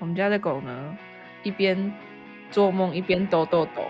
[0.00, 0.96] 我们家的狗呢，
[1.42, 1.92] 一边
[2.52, 3.82] 做梦一边抖抖抖。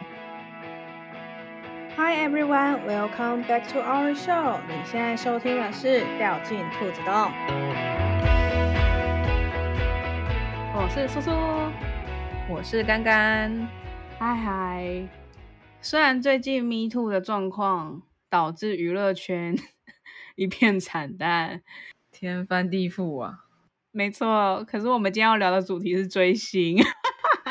[1.97, 4.59] Hi everyone, welcome back to our show。
[4.67, 7.13] 你现在收听的是《掉进兔子洞》。
[10.75, 11.31] 我是苏苏，
[12.49, 13.69] 我是干干。
[14.19, 15.09] 嗨嗨！
[15.83, 18.01] 虽然最近 Me Too 的状况
[18.31, 19.55] 导致娱乐圈
[20.37, 21.61] 一片惨淡，
[22.11, 23.45] 天翻地覆啊！
[23.91, 26.79] 没错，可是我们今天要聊的主题是追星。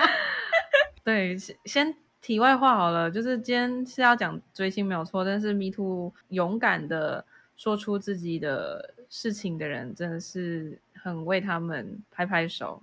[1.03, 12.81] 对，先先题外话好了，就是今天是要讲追星没有错，但是 Me Too 勇敢的说出自己的事情的人，真的是很为他们拍拍手。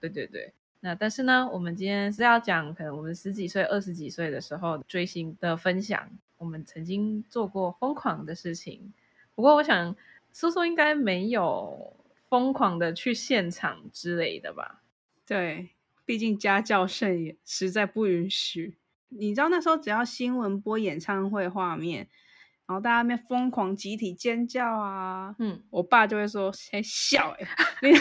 [0.00, 6.08] 对对对，那但是呢，我们今天是要讲可能我们十几岁、二十几岁的时候追星的分享，
[6.38, 8.92] 我们曾经做过疯狂的事情。
[9.34, 9.94] 不过我想，
[10.32, 11.92] 苏苏应该没有。
[12.28, 14.82] 疯狂的去现场之类的吧？
[15.26, 15.70] 对，
[16.04, 18.76] 毕竟家教甚严，实在不允许。
[19.08, 22.08] 你知道那时候只要新闻播演唱会画面，
[22.68, 27.46] 然后大家那边疯狂集体尖叫啊，嗯，我爸就会说：“先笑哎、
[27.80, 27.98] 欸，你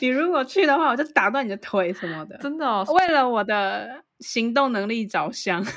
[0.00, 5.64] 你如果去的话，我就打断你的腿什么的。”真的哦，为了我的行动能力着想。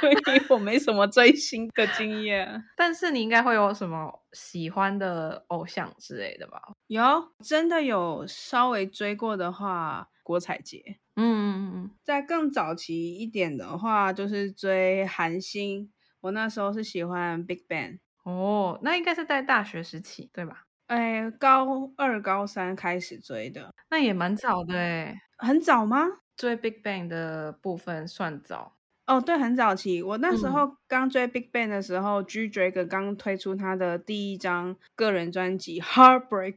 [0.00, 0.16] 所以
[0.48, 6.62] 我没什么追星的经验， 但是你应该会有什么喜欢的偶像之类的吧？
[6.86, 7.02] 有，
[7.42, 10.98] 真的有稍微追过的话，郭采洁。
[11.16, 11.90] 嗯嗯嗯。
[12.04, 15.90] 在更早期一点的话，就是追韩星。
[16.22, 17.98] 我那时候是喜欢 Big Bang。
[18.22, 20.64] 哦，那应该是在大学时期，对吧？
[20.86, 25.22] 哎，高二、高三开始追的，那也蛮早的哎。
[25.38, 26.06] 很早吗？
[26.36, 28.76] 追 Big Bang 的部分算早。
[29.06, 30.00] 哦，对，很早期。
[30.02, 36.54] 我那时候刚追 Big Bang 的时候，嗯，G-Dragon 刚推出他的第一张个人专辑《Heartbreaker》。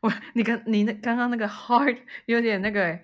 [0.00, 2.98] 我，你刚你那刚刚那个 Heart 有点那个，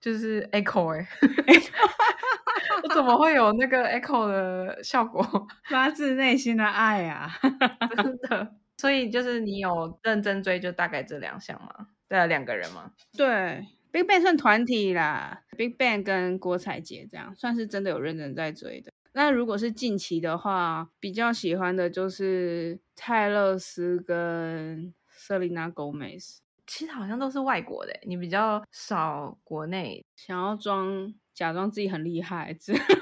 [0.00, 1.06] 就是 Echo 哎，
[2.82, 5.22] 我怎么会有那个 Echo 的效果？
[5.70, 7.30] 发自内心的爱啊，
[7.96, 8.54] 真的。
[8.78, 11.88] 所以就是你有认真追，就大概这两项吗？
[12.08, 12.92] 对，两个人吗？
[13.16, 13.66] 对。
[13.92, 18.92] Big Bang 算团体啦，Big Bang 跟郭采洁这样算是真的有认真在追的。
[19.14, 26.40] 那如果是近期的话，比较喜欢的就是泰勒斯跟 Selena Gomez。
[26.66, 32.56] 其实好像都是外国的，你比较少国内想要装假装自己很厉害，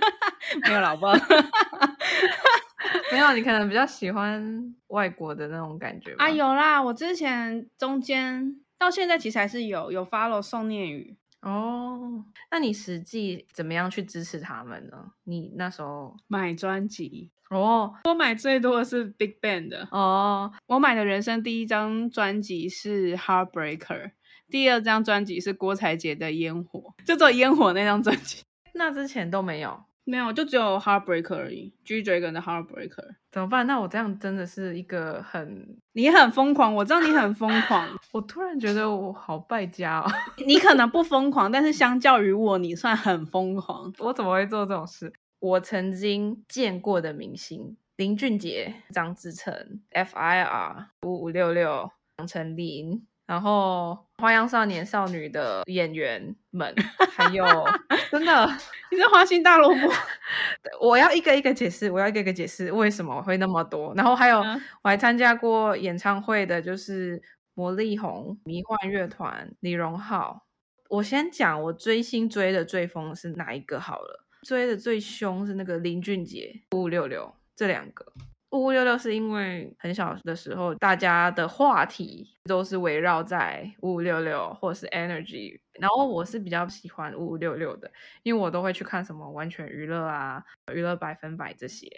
[0.69, 1.13] 没有老婆，
[3.13, 6.25] 没有，你可能比较喜欢外国的那种感觉吧。
[6.25, 8.61] 啊，有啦，我之前中间。
[8.77, 15.13] 到现在其实还是有有 follow 宋念宇哦，那你实际怎么样去支持他们呢？
[15.23, 24.13] 你那时候买专辑哦，我买最多的是 Big Bang 的哦，我买的人生第一张专辑是 Heartbreaker，
[24.51, 28.43] 第二张专辑是郭采洁的烟火，就做烟火那张专辑，
[28.75, 29.85] 那之前都没有。
[30.07, 31.73] 没有，就只有 Heartbreaker 而已。
[31.83, 33.67] G-Dragon 的 Heartbreaker 怎么办？
[33.67, 35.67] 那我这样真的是一个很……
[35.95, 37.89] 你很疯狂，我知道你很疯狂。
[38.13, 40.07] 我突然觉得我好败家哦。
[40.47, 43.91] 你可能不疯狂，但是相较于我，你算很疯狂。
[43.99, 45.11] 我怎么会做这种事？
[45.45, 50.89] 我曾经见过的明星：林俊杰、张智成、F.I.R.
[51.03, 53.07] 五五六六、杨丞琳。
[53.27, 56.75] 然后，花样少年少女的演员们，
[57.13, 57.45] 还有
[58.11, 58.47] 真的，
[58.91, 59.93] 你是花心大萝卜，
[60.81, 63.93] 我要一个一个解释，我要一个一个解释为什么会那么多。
[63.95, 67.23] 然后还有，嗯、我还参加过演唱会的，就是
[67.53, 70.47] 魔力红、迷幻乐团、李荣浩。
[70.89, 78.05] 我先讲我追星追的最疯是哪一个好了，追的最凶是那个林俊杰、五五六六这两个。
[78.51, 87.91] 五五六六是因为很小的时候，大家的话题都是围绕在五五六六或是 Energy，然后我是比较喜欢五五六六的，
[88.23, 90.41] 因为我都会去看什么完全娱乐啊、
[90.73, 91.89] 娱乐百分百这些。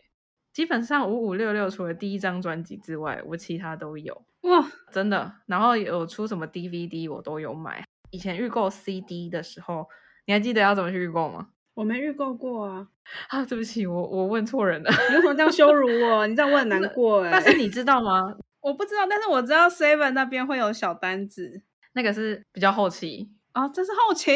[0.55, 5.31] 基本上五五六六除了第一张专辑之外，我其他都有哇，真的。
[5.45, 7.85] 然后有出什么 DVD 我都有买。
[8.11, 9.87] 以前预购 CD 的时候，
[10.25, 11.51] 你还记得要怎么去预购吗？
[11.77, 12.89] 我没预购过啊！
[13.29, 14.91] 啊，对不起，我我问错人了。
[15.11, 16.27] 你为什么这样羞辱我？
[16.27, 17.31] 你这样我很难过哎。
[17.31, 18.35] 但是你知道吗？
[18.63, 21.63] 我不知道，但是我知道 Seven 那边会有小单子，
[21.93, 23.69] 那个是比较后期啊。
[23.69, 24.31] 这是后期？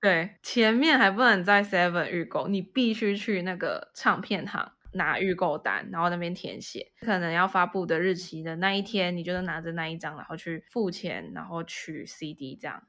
[0.00, 12.82] 对，前面还不能在 Seven 预购，你必须去那个唱片行拿预购单，然后那边填写，可能要发布的日期的那一天，你就拿着那一张，然后去付钱，然后取 CD，这样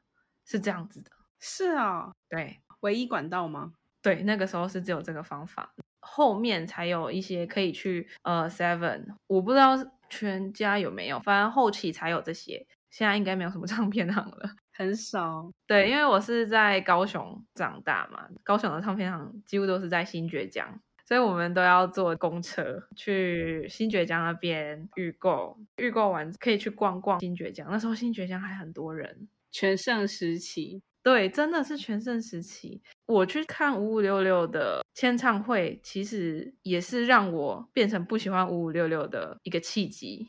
[0.45, 1.09] 是这样子的。
[1.39, 3.73] 是啊，对，唯一管道吗？
[4.07, 5.69] 对，那个时候是只有这个方法，
[5.99, 9.75] 后面才有一些可以去呃 Seven，我不知道
[10.09, 14.49] 全家有没有，反正后期才有这些，现在应该没有什么唱片行了。
[14.71, 15.51] 很少。
[15.65, 27.67] 对，因为我是在高雄长大嘛，高雄的唱片行几乎都是在新爵江，所以我们都要坐公车去新爵江那边预购，预购完可以去逛逛新爵江。
[27.69, 30.81] 那时候新爵江还很多人，全盛时期。
[31.07, 32.81] 对，真的是全盛时期。
[33.05, 40.27] 我去看五五六六的签唱会，其实也是让我变成不喜欢五五六六的一个契机。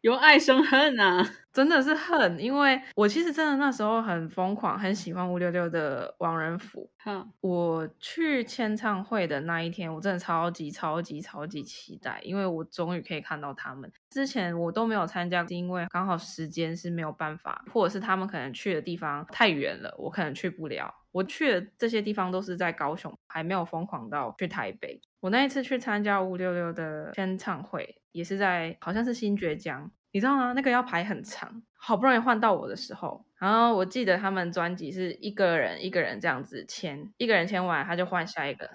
[0.00, 6.90] 由爱生恨啊， 真的是恨，因为我其实真的那时候很疯狂，很喜欢五六六的王仁甫。
[7.04, 13.90] 哼，我去签唱会的那一天，我真的超级超级超级期待，因为我终于可以看到他们。
[14.10, 20.94] 之前我都没有参加，是因为刚好时间是没有办法，或者是他们可能去的地方太远了，我可能去不了。
[21.12, 25.00] 我去的这些地方都是在高雄，还没有疯狂到去台北。
[25.24, 30.52] 我那一次去参加五五六六的签唱会，也是在好像是新崛江，你知道吗？
[30.52, 38.68] 那个要排很长，好不容易换到我的时候，然后我记得他们专辑是一个人一个人这样子签，一个人签完他就换下一个，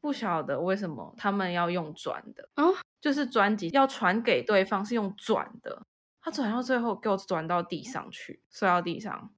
[0.00, 5.86] 不晓得为什么他们要用转的哦，就是专辑要传给对方是用转的，
[6.20, 9.32] 他转到最后给我转到地上去，摔到地上。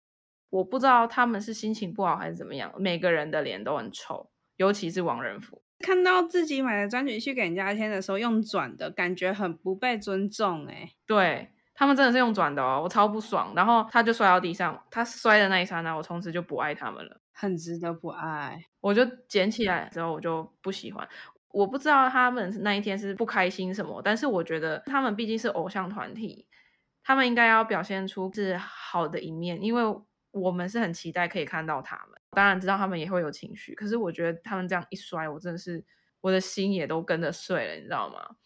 [0.49, 5.61] 我不知道他们是心情不好还是怎么样，每个人的脸都很臭，尤其是王仁甫。
[5.81, 10.91] 看到自己买的专辑去给人家签的时候用转的，感觉很不被尊重哎。
[11.07, 13.53] 对，他们真的是用转的哦，我超不爽。
[13.55, 18.65] 然后他就摔到地上，他摔的那一刹那，我从此就不爱他们了，很值得不爱。
[18.81, 21.07] 我就捡起来之后，我就不喜欢。
[21.51, 26.47] 我不知道他们那一天是不开心什么，但是我觉得他们毕竟是偶像团体，
[27.03, 29.83] 他们应该要表现出是好的一面，因为。
[30.37, 35.85] 我们是很期待可以看到他们，当然知道他们也会有情绪，可是我觉得他们这样一摔，我真的是
[36.21, 38.37] 我的心也都跟着碎了，你知道吗？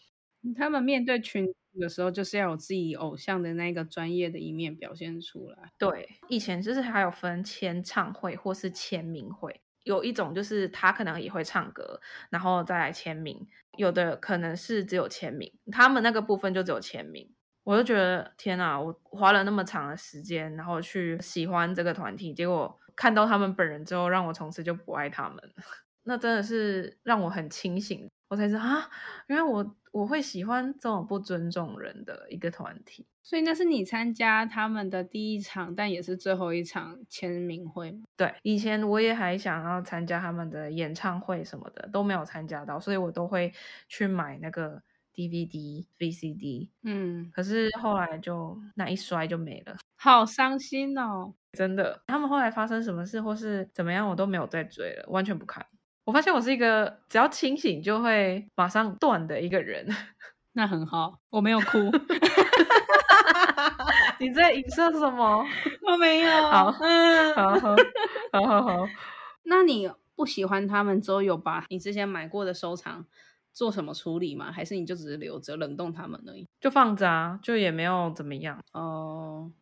[0.56, 5.73] 他们面对群的时候，就是要有自己偶像的那个专业的一面表现出来。
[5.76, 12.00] 对，以前就是还有分签唱会或是签名会，有一种就是他可能也会唱歌，
[12.31, 13.46] 然后再来签名，
[13.76, 17.34] 有的可能是只有签名，他们那个部分就只有签名。
[17.64, 18.81] 我就觉得天哪！
[18.81, 25.39] 我花了那么长的时间，然后去喜欢这个团体，结果看到他们本人之后，让我从此就不爱他们。
[26.03, 28.91] 那真的是让我很清醒，我才知道啊，
[29.29, 33.06] 原来我我会喜欢这种不尊重人的一个团体。
[33.23, 38.05] 所以那是你参加他们的第一场，但也是最后一场签名会吗？
[38.17, 43.53] 对，以前我也还想要参加他们的演唱会什么的，都没有参加到，所以我都会
[43.89, 44.83] 去买那个。
[45.19, 51.35] DVD、VCD，嗯，可是后来就那一摔就没了，好伤心哦！
[51.53, 55.65] 真的，他们后来发生什么事或是怎么样，我都没有再追了，完全不看。
[56.05, 59.87] 我发现我是一个只要清醒就会马上断的一个人，
[60.53, 61.79] 那很好，我没有哭。
[64.21, 65.47] 你在影射什么？
[65.87, 66.31] 我没有。
[66.49, 67.77] 好，嗯，好好
[68.33, 68.89] 好好好。
[69.44, 73.06] 那你不喜欢他们之后，有把你之前买过的收藏
[73.53, 74.51] 做什么处理吗？
[74.51, 76.49] 还是你就只是留着冷冻他们而已？
[76.61, 78.59] 就放着啊，就也没有怎么样。
[78.73, 79.53] 哦，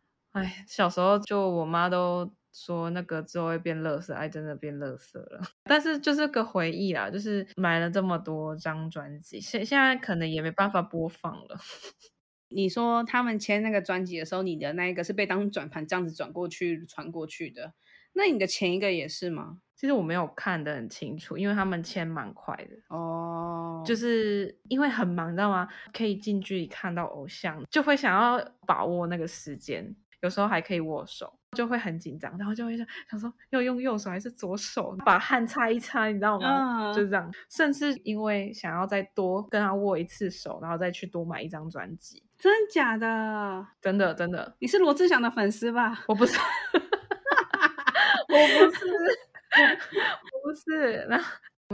[0.41, 5.41] 哎，小时候就我妈都说那个之后会变垃圾，哎，真的变垃圾了。
[5.65, 11.57] 但是就是个回忆啦，就是买了这么多张专辑，现现在可能也没办法播放了。
[12.49, 17.73] 你说他们签那个专辑的时候，你的那一个是被当转盘这样子转过去传过去的，
[18.13, 19.57] 那你的前一个也是吗？
[19.75, 25.67] 其实我没有看得很清楚，因为他们签蛮快的哦，就是因为很忙，你知道吗？
[25.93, 36.91] 可以近距离看到偶像，就会想要把握那个时间，有时候还可以握手，就会很紧张，然后就会想想说要用右手还是左手，把汗擦一擦，你知道吗？
[36.91, 43.67] 嗯、就是这样，甚至因为想要再多跟他握一次手，然后再去多买一张专辑，真的假的？
[43.81, 46.03] 真的真的，你是罗志祥的粉丝吧？
[46.07, 46.37] 我不是，
[48.29, 48.85] 我不是。
[49.57, 51.19] 我不是，那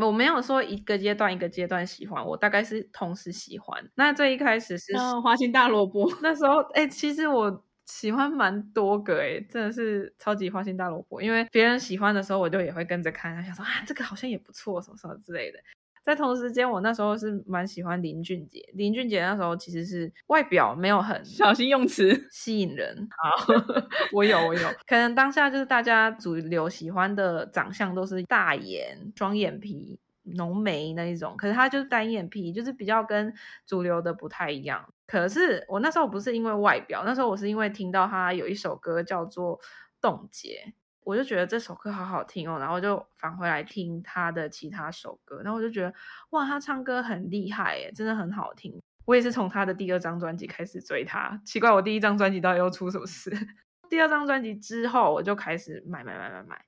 [0.01, 3.83] 我没有说一个阶段一个阶段喜欢，我大概是同时喜欢。
[3.95, 11.21] 那最一开始是花心大萝卜，那时候哎、欸，其实我喜欢蛮多个哎，真的是超级花心大萝卜。
[11.21, 15.59] 因为别人喜欢的时候，我就也会跟着看，想说啊，这个好像也不错，什么什么之类的。
[16.05, 18.59] 在同时间，我那时候是蛮喜欢林俊杰。
[18.73, 23.07] 林俊杰那时候其实是外表没有很小心用词吸引人。
[23.09, 23.53] 好，
[24.11, 33.33] 我有我有，可能当下就是大家主流喜欢的长相都是大眼、双眼皮、浓眉那一种，可是他就是单眼皮，就是比较跟
[33.65, 34.87] 主流的不太一样。
[35.05, 39.59] 可是我那时候不是因为外表，那时候我是因为听到他有一首歌叫做
[40.01, 40.63] 《冻结》。
[41.05, 45.93] 我就觉得这首歌好好听哦，然后就返回来听他的其他首歌，然后我就觉得
[46.29, 48.81] 哇，他唱歌很厉害耶，真的很好听。
[49.03, 53.29] 我也是从他的第二张专辑开始追他，奇怪我第一张专辑到底又出什么事？
[53.89, 56.65] 第二张专辑之后，我就开始买买买买买。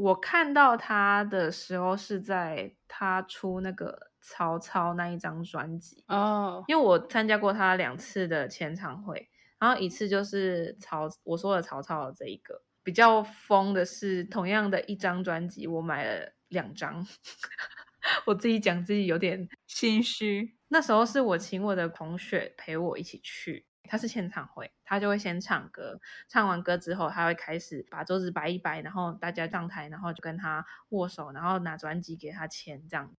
[0.00, 6.64] 我看到他的时候是在他出那个曹操那一张专辑哦，oh.
[6.68, 9.28] 因为我参加过他两次的签唱会，
[9.58, 12.62] 然后一次就是曹我说的曹操的这一个。
[12.82, 17.06] 比较疯的是，同样的一张专辑，我买了两张。
[18.24, 20.56] 我自己讲自己有点心虚。
[20.68, 33.14] 那时候是我请我的同学陪我一起去，他是现场会，他就会先唱歌，唱完歌之后，他会开始把桌子摆一摆，然后大家上台，然后就跟他握手，然后拿专辑给他签，这样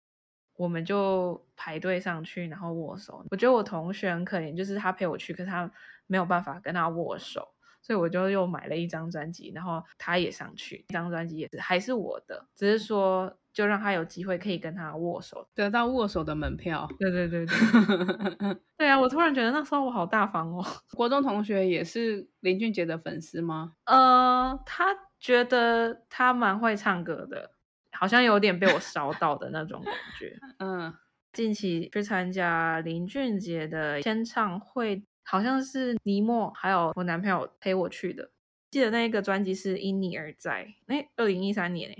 [0.56, 3.26] 我们就排队上去，然后握手。
[3.32, 5.72] 我觉得我同学很可怜，就是他陪我去，可是他
[6.08, 7.56] 没有办法跟他握手。
[7.84, 16.88] 所以我就又买了一张专辑，然后他也上去，这张专辑也是还是我的，只是说就让他有机会可以跟他握手，得到握手的门票。
[17.00, 17.56] 对对对对，
[18.78, 19.00] 对啊！
[19.00, 20.66] 我突然觉得那时候我好大方哦。
[20.96, 23.74] 国中同学也是林俊杰的粉丝吗？
[23.86, 24.86] 呃，他
[25.20, 27.52] 觉得他蛮会唱歌的，
[27.92, 30.38] 好像有点被我烧到的那种感觉。
[30.60, 30.94] 嗯，
[31.34, 35.04] 近期去参加林俊杰的签唱会。
[35.24, 38.32] 好像是尼莫还有我男朋友陪我去的，
[38.72, 41.96] 记得那个专辑是因你而在，哎，二零一三年，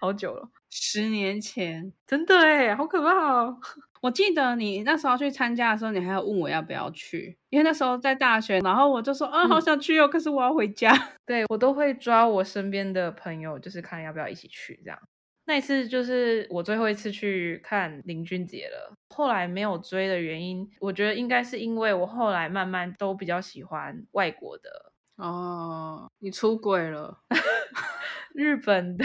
[0.00, 3.58] 好久了，十年前，真的哎，好可怕哦！
[4.02, 10.92] 我记得你那时候去参加的时候，你还要问我要不要去，因为那时候在大学，然后我就说啊，好想去哦，嗯、可是我要回家。
[11.24, 14.98] 对，我都会抓我身边的朋友，就是看要不要一起去这样。
[15.44, 18.92] 那一次就是我最后一次去看林俊杰了。
[19.08, 26.08] 后来没有追的原因，我觉得应该是因为我后来慢慢都比较喜欢外国的哦。
[26.18, 27.18] 你出轨了，
[28.34, 29.04] 日本的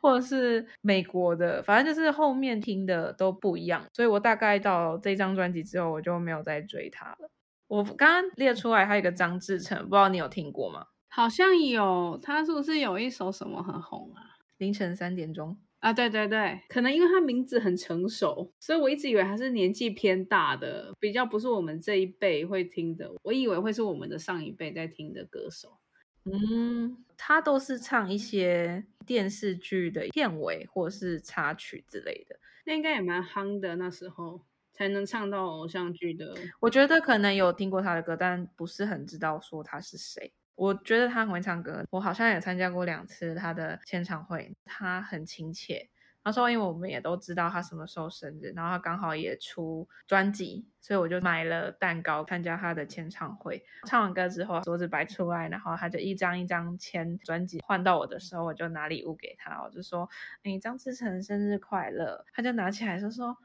[0.00, 3.84] 或者是美国的，反正就是后面听的都不一样。
[3.92, 7.30] 所以我大概到这张专辑之后，我就没有再追他了。
[7.68, 10.86] 我刚刚列出来还有一个张智成，不知道你有听过吗？
[11.08, 14.22] 好像有，他是不是有一首什么很红啊？
[14.58, 23.10] 凌晨三点钟啊，对对对，可能因为他名字很成熟，所以我一直以为他是年纪偏大的，比较不是我们这一辈会听的。
[23.22, 25.78] 我以为会是我们的上一辈在听的歌手。
[26.24, 32.34] 嗯，他都是唱一些电视剧的片尾或是插曲之类的，
[32.64, 33.76] 那应该也蛮夯的。
[33.76, 34.40] 那时候
[34.72, 36.34] 才能唱到偶像剧的。
[36.60, 40.32] 我觉得可能有听过他的歌，但不是很知道说他是谁。
[40.54, 45.90] 我觉得他很会唱歌，我好像也参加过两次他的签唱会，他很亲切。
[46.22, 53.64] 他说，因为我们也都知道他什么时候生日，然后他刚好也出专辑，所以我就买了蛋糕参加他的签唱会。
[53.86, 60.08] 唱完歌之后，桌子摆出来，然后他就一张一张签专辑，换到我的时候，我就拿礼物给他，我就说
[60.44, 63.36] ：“哎，张志成生日快乐！”他就拿起来就说：“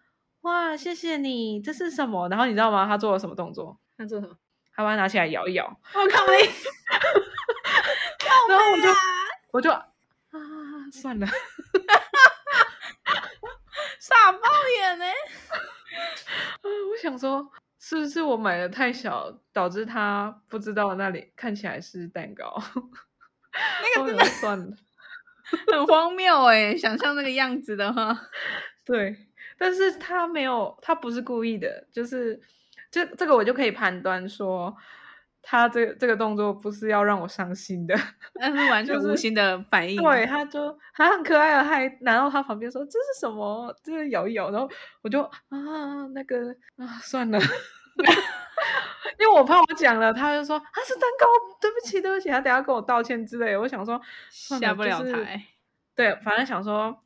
[0.42, 2.86] 哇，谢谢你，这是什么？”然后你知道吗？
[2.86, 3.80] 他做了什么动作？
[3.98, 4.36] 他做什么？
[4.74, 5.66] 他把它拿起来摇一摇。
[5.94, 6.26] 我靠！
[6.28, 6.50] 你。
[8.48, 8.90] 然后我就
[9.54, 9.90] 我就啊，
[10.92, 11.26] 算了，
[14.06, 14.40] 傻爆
[14.78, 15.06] 眼呢。
[16.62, 22.62] 我想说，是不是我买的太小，导致他不知道那里看起来是蛋糕？
[23.82, 24.78] 那个 真的算了，
[25.72, 26.78] 很 荒谬哎！
[26.78, 28.16] 想象那个样子的话，
[28.86, 29.18] 对，
[29.58, 32.40] 但是他没有，他不是故意的，就是
[32.92, 34.78] 这这个我就可以判断说。
[35.48, 37.96] 他这个这个动作不是要让我伤心的，
[38.42, 40.02] 那是完全无心的反应。
[40.02, 43.74] 对，他就他很可爱的，还拿到他旁边说，这是什么？
[43.84, 44.68] 这是摇一摇，然后
[45.04, 47.38] 我就啊那个啊算了，
[49.20, 51.28] 因为我怕我讲了，他就说他是蛋糕，
[51.62, 53.62] 对不起对不起，他等下跟我道歉之类的。
[53.62, 55.28] 我想说下不了台，就是，
[55.96, 56.98] 对，反正想说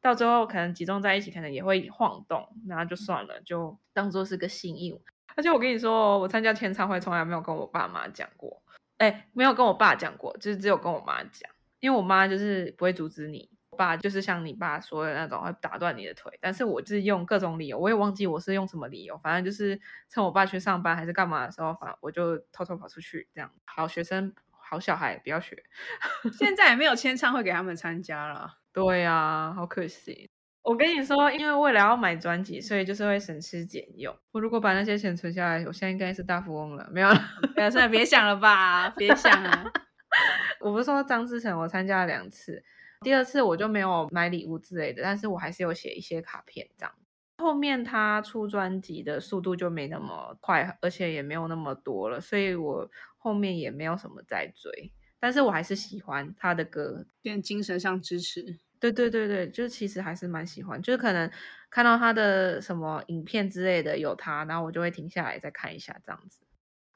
[0.00, 5.00] 到最后可能集中在一起，可能也会晃动，然后就算了，就当做是个心意。
[5.38, 8.60] 而且我跟你说，我参加签唱会从来没有跟我爸妈讲过，
[8.96, 23.48] 哎，没有跟我爸讲过，就是只有跟我妈讲，因为我妈就是不会阻止你，我爸就是像你爸说的那种会打断你的腿，但是我就是用各种理由，我也忘记我是用什么理由，反正就是趁我爸去上班还是干嘛的时候，反正我就偷偷跑出去，这样。
[23.64, 25.62] 好学生好小孩不要学，
[26.36, 30.28] 现在也没有签唱会给他们参加了，对呀、啊，好可惜。
[30.68, 34.14] 我跟你说，因为为了要买专辑，所以就是会省吃俭用。
[34.32, 36.86] 我如果把那些钱存下来，我现在应该是大富翁了。
[36.92, 37.18] 没有了，
[37.56, 39.72] 没有，算了，别想了吧，别想了。
[40.60, 42.62] 我不是说张智成，我参加了两次，
[43.00, 46.94] 第二次我就没有买礼物之类的，但是我还是有写一些卡片这样。
[47.38, 54.92] 后面他出专辑的速度就没那么快，而且也没有那么多了，所以我后面也没有什么再追。
[55.18, 58.58] 但是我还是喜欢他的歌，变精神上支持。
[58.80, 61.30] 对对对对，就是其实还是蛮喜欢，就是可能
[61.70, 66.40] 看到他的什么影片之类的有他，然后我就会停下来再看一下这样子。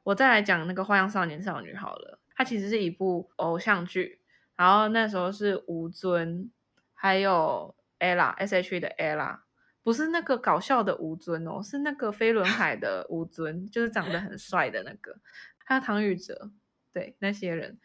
[0.05, 4.21] 我再来讲那个花样少年少女好了，它其实是一部偶像剧。
[4.55, 6.51] 然后那时候是吴尊，
[6.95, 9.41] 还有 Ella S H 的 ella，
[9.83, 15.17] 不是那个搞笑的吴尊哦，是那个飞轮海的吴尊，就是长得很帅的那个，
[15.65, 16.53] 还有唐禹哲，
[16.93, 17.79] 对那些人。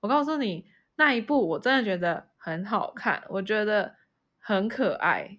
[0.00, 3.94] 我告诉你，那一部我真的觉得很好看，我觉得
[4.38, 5.38] 很可爱，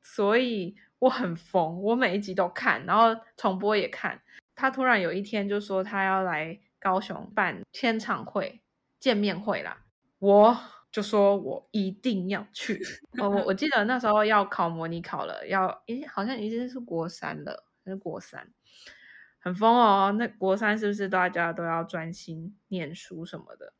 [0.00, 4.22] 所以我很疯，我每一集都看，然后重播也看。
[4.54, 8.62] 他突然有一天就说他要来高雄办签唱会、
[9.00, 9.84] 见面会啦，
[10.20, 10.56] 我
[10.92, 12.80] 就说我一定要去。
[13.20, 18.48] 我我记得那时候要考模拟考了，要诶好像已经是国三了，是国三，
[19.40, 20.12] 很疯哦。
[20.12, 23.72] 那国三是不是大家都要专心念书什么的？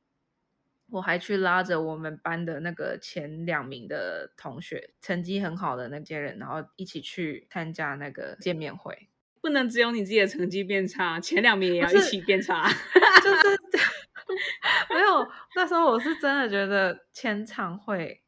[0.90, 9.08] 我还去拉着我们班的那个前两名的同学，成绩很好的那些人，然后一起去参加那个见面会。
[9.40, 12.68] 不能只有你自己的成绩变差，前两名也要一起变差。
[13.22, 13.58] 就是
[14.92, 18.22] 没有，那时候我是真的觉得签唱会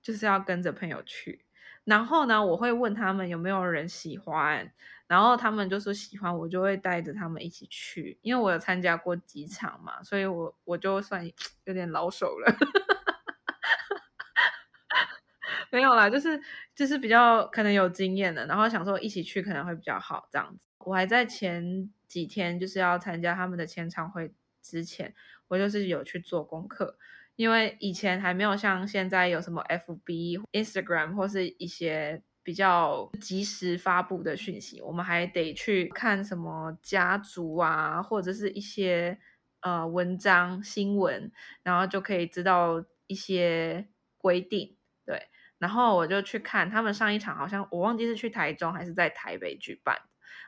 [0.00, 1.44] 就是要跟着朋友去。
[1.84, 4.72] 然后呢，我会问他们有没有人喜欢。
[5.12, 11.22] 然后他们就说喜欢，我就会带着他们一起去，因为我有参加过几场嘛，所以我我就算
[11.64, 12.50] 有点老手了。
[15.70, 16.40] 没有啦，就是
[16.74, 20.66] 就是比较可能有经验的，然后想说一起去可能会比较好这样子。
[20.78, 25.14] 我还在前几天就是要参加他们的签唱会之前，
[25.48, 26.96] 我就是有去做功课，
[27.36, 32.22] 因为以前还没有像现在有什么 FB、Instagram 或是一些。
[32.44, 39.16] 比较及时发布的讯息，我们还得去看什么家族啊，或者是一些
[39.60, 41.30] 呃文章新闻，
[41.62, 44.76] 然后就可以知道一些规定。
[45.06, 49.94] 对，然后我就去看他们上一场，好像我忘记是去台中还是在台北举办，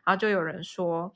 [0.04, 1.14] 然后就有人说，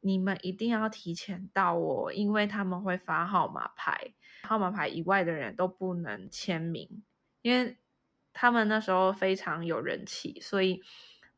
[0.00, 4.14] 你们一定要提前到哦，因为他们会发号码牌，
[4.44, 7.02] 号码牌以外的人都不能签名，
[7.40, 7.76] 因为。
[8.32, 10.82] 他们那时候非常有人气，所以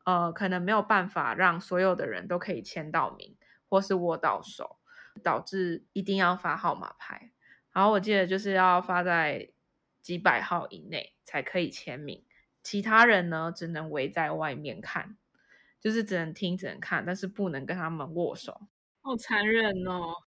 [0.05, 3.35] 呃，可能没有办法让所有的人都可以签到名
[3.69, 4.77] 或是握到手，
[5.23, 7.31] 导致一定要发号码牌。
[7.71, 9.51] 然后我记得就是要发在
[10.01, 12.23] 几百号以内才可以签名，
[12.63, 15.17] 其他人呢只能围在外面看，
[15.81, 18.67] 就是只能听只能看，但是不能跟他们握手。
[19.01, 20.24] 好残忍哦！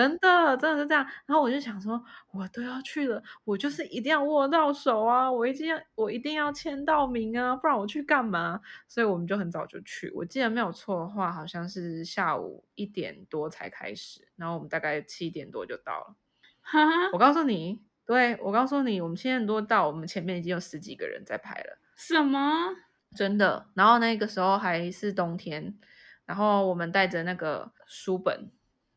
[0.00, 1.04] 真的，真的是这样。
[1.26, 5.30] 然后我就想说，我都要去了，我就是一定要握到手啊！
[5.30, 7.54] 我一定要，我一定要签到名啊！
[7.54, 8.58] 不然我去干嘛？
[8.88, 10.10] 所以我们就很早就去。
[10.14, 16.16] 我记得没有错的话，好像是下午一点多才开始，然后我们大概七点多就到了。
[16.62, 21.78] 哈哈，我告诉你，对，我告诉你，我们七点多到，我们前面已经有十几个人在排了。
[21.94, 22.74] 什么？
[23.14, 23.66] 真的？
[23.74, 25.78] 然后那个时候还是冬天，
[26.24, 28.50] 然后我们带着那个书本。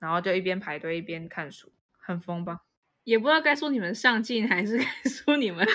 [0.03, 2.59] 然后就一边排队一边看书，很疯吧？
[3.05, 5.65] 也不知道该说你们上进还是 该说你们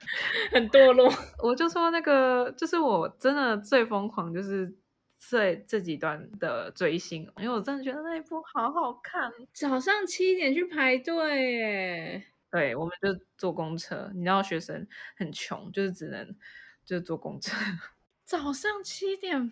[0.52, 1.10] 很堕落。
[1.42, 4.76] 我就说那个，就是我真的最疯狂，就是
[5.18, 9.32] 这这几段的追星，因为我真的觉得那一部好好看。
[9.54, 12.24] 早上七点去排队，耶。
[12.50, 14.10] 对，我们就坐公车。
[14.14, 16.36] 你知道学生很穷，就是只能
[16.84, 17.56] 就是坐公车。
[18.24, 19.50] 早上七点，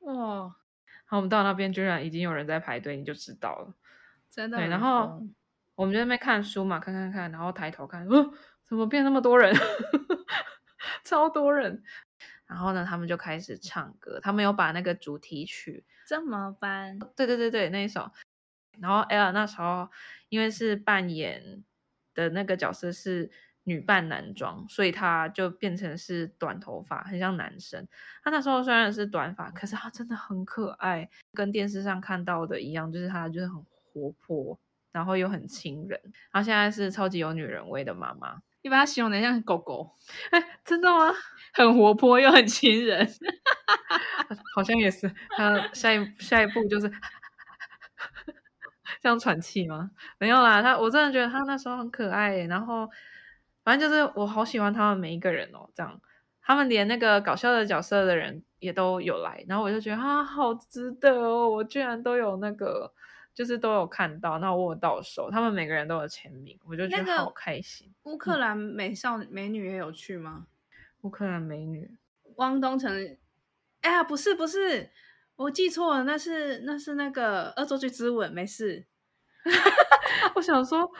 [0.00, 0.56] 哇！
[1.16, 3.74] 我们到那边，居然已经有人在排队，你就知道了，
[4.30, 4.58] 真的。
[4.58, 5.22] 对，然后
[5.74, 8.32] 我们就在那边看书嘛，看看看，然后抬头看，哦，
[8.64, 9.54] 怎么变那么多人？
[11.04, 11.82] 超多人。
[12.46, 18.10] 然后呢，他们就开始唱歌，他们有把那个主题曲《怎么办》，对对对对，那一首。
[18.78, 19.88] 然后 Ella 那时候
[20.28, 21.62] 因为是扮演
[22.14, 23.30] 的那个角色是。
[23.64, 27.86] 女扮男装，所以他就变成是短头发，很像男生。
[28.24, 34.58] 他那时候虽然是短发，可是他真的很可爱，跟电视上看到的一样，就是他就是很活泼，
[34.90, 36.00] 然后又很亲人。
[36.32, 39.96] 然后现在是超级有女人味的妈妈，你把他形容的像狗狗。
[40.32, 41.14] 哎，真的吗？
[41.54, 43.08] 很活泼又很亲人，
[44.56, 45.08] 好像也是。
[45.36, 46.90] 他下一下一步就是
[49.00, 49.92] 这样喘气吗？
[50.18, 52.90] 没有啦，他我真的觉得他那时候很可爱，然后。
[53.64, 56.00] 反正就是我好喜欢他们每一个人哦，这样
[56.40, 62.92] 他们连那个搞笑的角色的人也都有来，然后我就觉得啊，好值得哦，我居然都有那个，
[63.32, 67.92] 就是都有看到，那我握到手，他们每个人都有签名，我就觉得好开心。
[68.02, 70.46] 乌克兰美少美女也有去吗？
[71.02, 71.88] 乌克兰美女，
[72.36, 72.92] 汪东城，
[73.82, 74.90] 哎呀，不是不是，
[75.36, 78.86] 我记错了，那是那是那个恶作剧之吻，没事，
[80.34, 80.90] 我想说。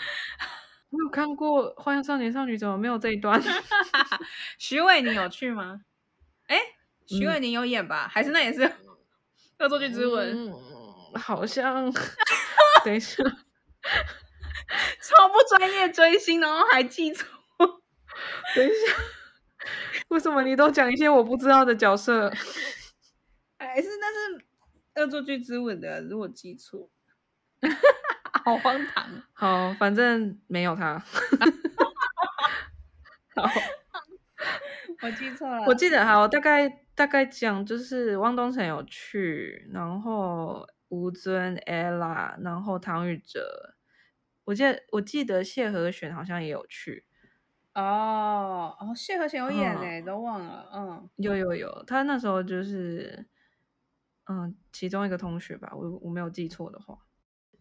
[0.92, 3.40] 我有看过《花样少年少女》，怎么没有这一段？
[4.58, 5.80] 徐伟宁有去吗？
[6.48, 6.58] 哎，
[7.06, 8.04] 徐伟宁有演吧？
[8.06, 8.60] 嗯、还是那也是
[9.58, 10.48] 《恶作剧之吻》？
[10.50, 11.90] 嗯，好像。
[12.84, 13.22] 等一下，
[15.00, 17.26] 超不专业追星，然后还记错。
[18.54, 18.96] 等一下，
[20.08, 22.28] 为什么你都讲一些我不知道的角色？
[23.58, 24.44] 还是那是
[24.96, 26.90] 恶作剧之吻的，如果记错，
[28.44, 29.04] 好荒唐。
[29.34, 30.98] 好，反正没有他。
[33.34, 33.44] 好，
[35.02, 35.64] 我记错了。
[35.66, 43.74] 我记得好，大概大概讲就是汪东城有去，然后吴尊、ella，然后唐禹哲。
[44.44, 47.06] 我记得我记得谢和弦好像也有去。
[47.74, 50.68] 哦哦，谢和弦有演诶、嗯，都忘了。
[50.74, 53.24] 嗯，有有有，他那时候就是
[54.28, 56.98] 嗯，其中一个同学吧，我我没有记错的话。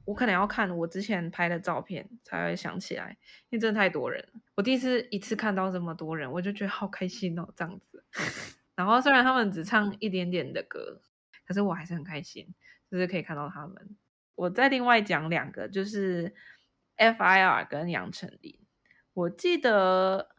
[0.05, 3.15] 我可能要看我之前拍的照片才会想起来，
[3.49, 4.41] 因为真的太多人了。
[4.55, 8.03] 我第一次一次看到这么多人，我就觉得好开心哦，这样子。
[8.75, 11.01] 然后虽然他们只唱一点点的歌，
[11.45, 12.47] 可是我还是很开心，
[12.89, 13.95] 就是可以看到他们。
[14.35, 16.33] 我再另外讲两个，就是
[16.97, 18.57] FIR 跟杨丞琳。
[19.13, 20.35] 我记得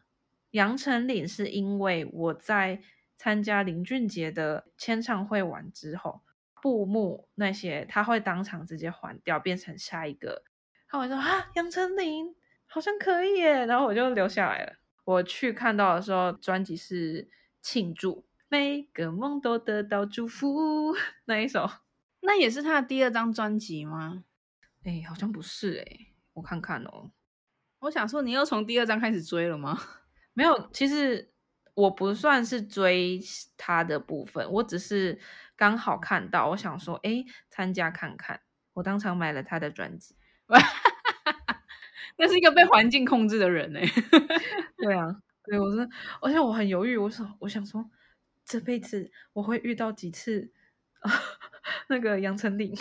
[0.51, 2.81] 杨丞琳是因为我在
[3.15, 6.21] 参加林俊杰的签唱会完之后。
[6.63, 10.43] 布幕那些，他会当场直接还掉，变成下一个。
[10.87, 12.33] 然后我说啊，杨丞琳
[12.65, 14.77] 好像可以耶，然后我就留下来了。
[15.03, 17.29] 我去看到的时候，专辑是
[17.61, 20.95] 庆祝，每个梦都得到祝福
[21.27, 21.69] 那一首。
[22.21, 24.23] 那也是他的第二张专辑吗？
[24.85, 27.11] 哎，好像不是哎，我看看哦。
[27.79, 29.77] 我想说，你又从第二张开始追了吗？
[30.31, 31.29] 没有，其实
[31.73, 33.19] 我不算是追
[33.57, 35.19] 他的部分，我只是。
[35.55, 38.41] 刚好看到，我想说，哎，参加看看。
[38.73, 40.15] 我当场买了他的专辑。
[42.17, 43.81] 那是一个被环境控制的人哎。
[44.77, 45.87] 对啊，对，我说，
[46.21, 47.89] 而且我很犹豫，我想，我想说，
[48.45, 50.51] 这辈子我会遇到几次
[50.99, 51.11] 啊
[51.87, 52.75] 那个杨丞琳，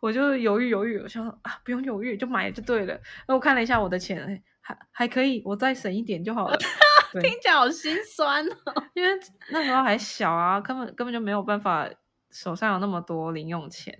[0.00, 3.00] 我就犹豫犹豫，我想说啊，不用犹豫，就买就对了。
[3.26, 6.58] 那我看了一下我的钱，还还可以，我再省一点就好了。
[7.12, 9.10] 听起来好心酸哦， 因为
[9.50, 11.88] 那时候还小啊，根本根本就没有办法，
[12.30, 13.98] 手上有那么多零用钱。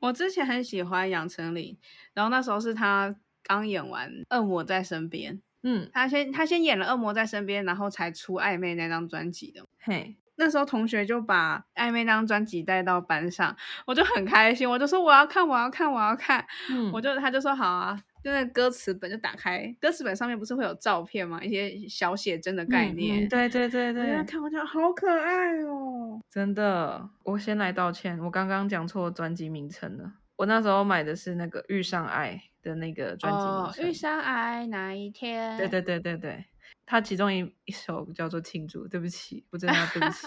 [0.00, 1.76] 我之前很喜欢杨丞琳，
[2.14, 9.64] 然后那时候是他刚演完《恶魔在身边》，嗯，他先他先演了《恶魔在身边》，然后才出《暧昧》那张专辑的。
[9.80, 18.00] 嘿，那时候同学就把《暧昧》那张专辑带到班上，我就很开心，我就说我要看，我要看，我要看，嗯，我就他就说好啊。
[18.28, 21.42] 就那歌词本就打开，歌词本上面不是会有照片吗？
[21.42, 23.24] 一些小写真的概念。
[23.24, 26.20] 嗯嗯、对对对对，看我觉得好可爱哦！
[26.30, 30.12] 真的，我先来道歉，我刚刚讲错专辑名称了。
[30.36, 33.88] 我那时候买的是那个《遇上爱》的那个专辑名称。
[33.88, 35.56] 遇上爱那一天。
[35.56, 36.44] 对对对对对。
[36.90, 40.26] 他其中一一首叫做《庆祝》，对不起，我真的要对不起，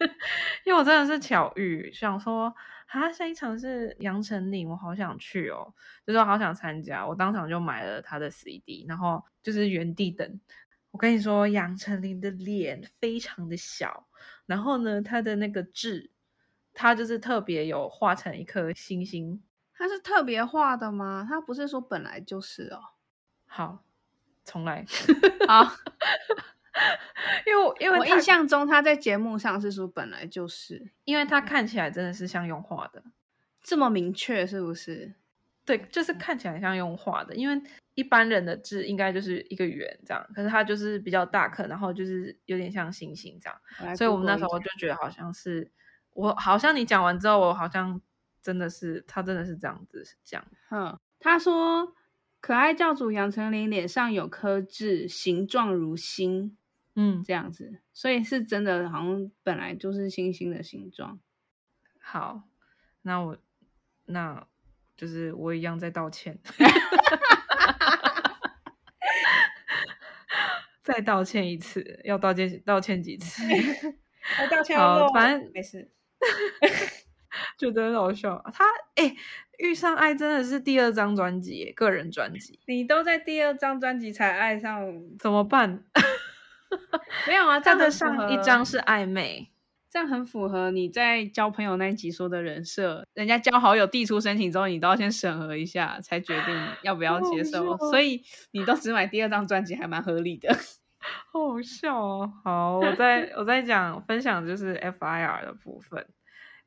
[0.64, 2.50] 因为我真的是巧遇，想说
[2.86, 5.74] 啊，下一场是杨丞琳，我好想去哦，
[6.06, 10.40] 就是我好想参加，我当场就买了他的 CD，然后就是原地等。
[10.90, 14.08] 我跟你说，杨丞琳的脸非常的小，
[14.46, 16.10] 然后呢，他的那个痣，
[16.72, 19.42] 他就是特别有画成一颗星星，
[19.74, 21.26] 他是特别画的吗？
[21.28, 22.80] 他不是说本来就是哦。
[23.44, 23.84] 好。
[24.50, 24.84] 重来，
[25.46, 25.62] 好，
[27.46, 33.00] 因为因为我印象中他在节目上是说本来就是，因为他看起来真的是像用画的，
[33.62, 35.14] 这么明确是不是？
[35.64, 37.62] 对，就是看起来像用画的，因为
[37.94, 45.70] 一般人的字应该就是一个圆这样，可是他就是比较大颗，然后就是有点像星星这样，所以我们那时候就觉得好像是
[46.14, 48.00] 我，好像你讲完之后，我好像
[48.42, 51.94] 真的是他真的是这样子讲，嗯，他说。
[52.40, 56.56] 可爱教主杨丞琳脸上有颗痣，形状如星，
[56.96, 61.20] 嗯，这样子，所以是真的，好像本来就是星星的形状。
[62.00, 62.44] 好，
[63.02, 63.36] 那我
[64.06, 64.46] 那
[64.96, 66.38] 就是我一样在道歉，
[70.82, 73.42] 再道歉一次，要道歉道歉几次？
[74.42, 75.90] 我 道歉好，反正没事。
[77.60, 79.16] 觉得很好笑，他哎、欸，
[79.58, 82.58] 遇上爱真的是第二张专辑，个人专辑。
[82.66, 84.82] 你都在第二张专辑才爱上，
[85.18, 85.84] 怎么办？
[87.28, 89.50] 没有啊，他的上一张是暧昧，
[89.90, 93.04] 这样很符合你在交朋友那一集说的人设。
[93.12, 97.76] 人家交好友递出申请之后，你都要先审核一下，才决定要不要接受。
[97.76, 100.48] 所以你都只买第二张专辑，还蛮合理的。
[101.32, 102.32] 好好笑哦！
[102.44, 106.06] 好，我在我在讲分享就是 FIR 的部分。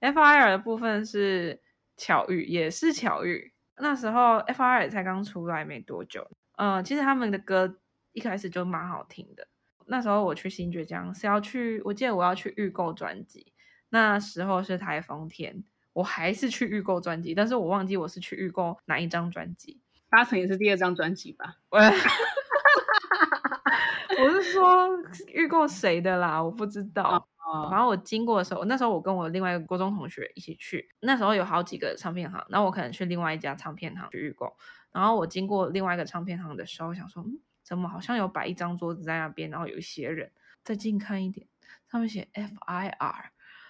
[0.03, 1.61] F.I.R 的部分是
[1.95, 3.53] 巧遇，也是巧遇。
[3.77, 7.77] 那时候 F.I.R 才刚出来没多久，嗯，其实他们的歌
[8.11, 9.47] 一开始就蛮好听的。
[9.85, 13.53] 那时候我去新崛江是要去，我记得我要去预购专辑，
[13.89, 15.63] 那时候是台风天，
[15.93, 19.79] 我还是去预购专辑，但是我忘记我是去预购哪一张专辑。
[20.09, 21.55] 八成也是第二张专辑吧？
[21.69, 21.79] 喂，
[24.21, 24.89] 我是说
[25.33, 26.43] 预购谁的啦？
[26.43, 27.25] 我不知道。
[27.71, 34.55] 然后我经过的时候，那时候我跟我另外一个高中同学一起去，那时候有好几个唱片行，然后我可能去另外一家唱片行去预购。
[34.91, 40.31] 然后我经过另外一个唱片行的时候，想说，嗯，怎么好像有摆一张桌子在那边，然后有一些人。
[40.63, 41.45] 再近看一点，
[41.91, 43.25] 上面写 FIR，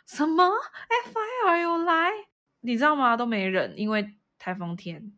[0.05, 0.47] 什么
[1.07, 2.12] FIR 有来？
[2.59, 3.17] 你知道吗？
[3.17, 5.12] 都没人，因为台风天，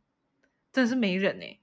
[0.71, 1.59] 真的是没人哎。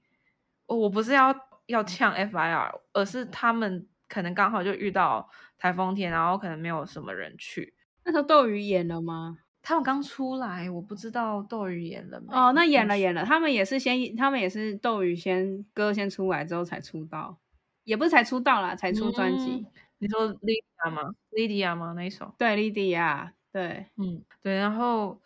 [0.67, 5.27] 我不是要要呛 FIR，而是他们可能刚好就遇到
[5.63, 7.73] 台风天，然后可能没有什么人去。
[8.03, 9.37] 那时候斗鱼演了吗？
[9.61, 12.35] 他们刚出来，我不知道斗鱼演了没。
[12.35, 17.39] 哦，那演了演了，他们也是先，他们也是斗鱼先歌先出来之后才出道，
[17.85, 19.51] 也不是才出道啦，才出专辑。
[19.51, 19.65] 嗯
[19.99, 21.93] 你说 Lydia 吗？Lydia 吗？
[21.95, 22.35] 那一首？
[22.37, 24.53] 对，Lydia，对，嗯，对。
[24.57, 25.17] 然后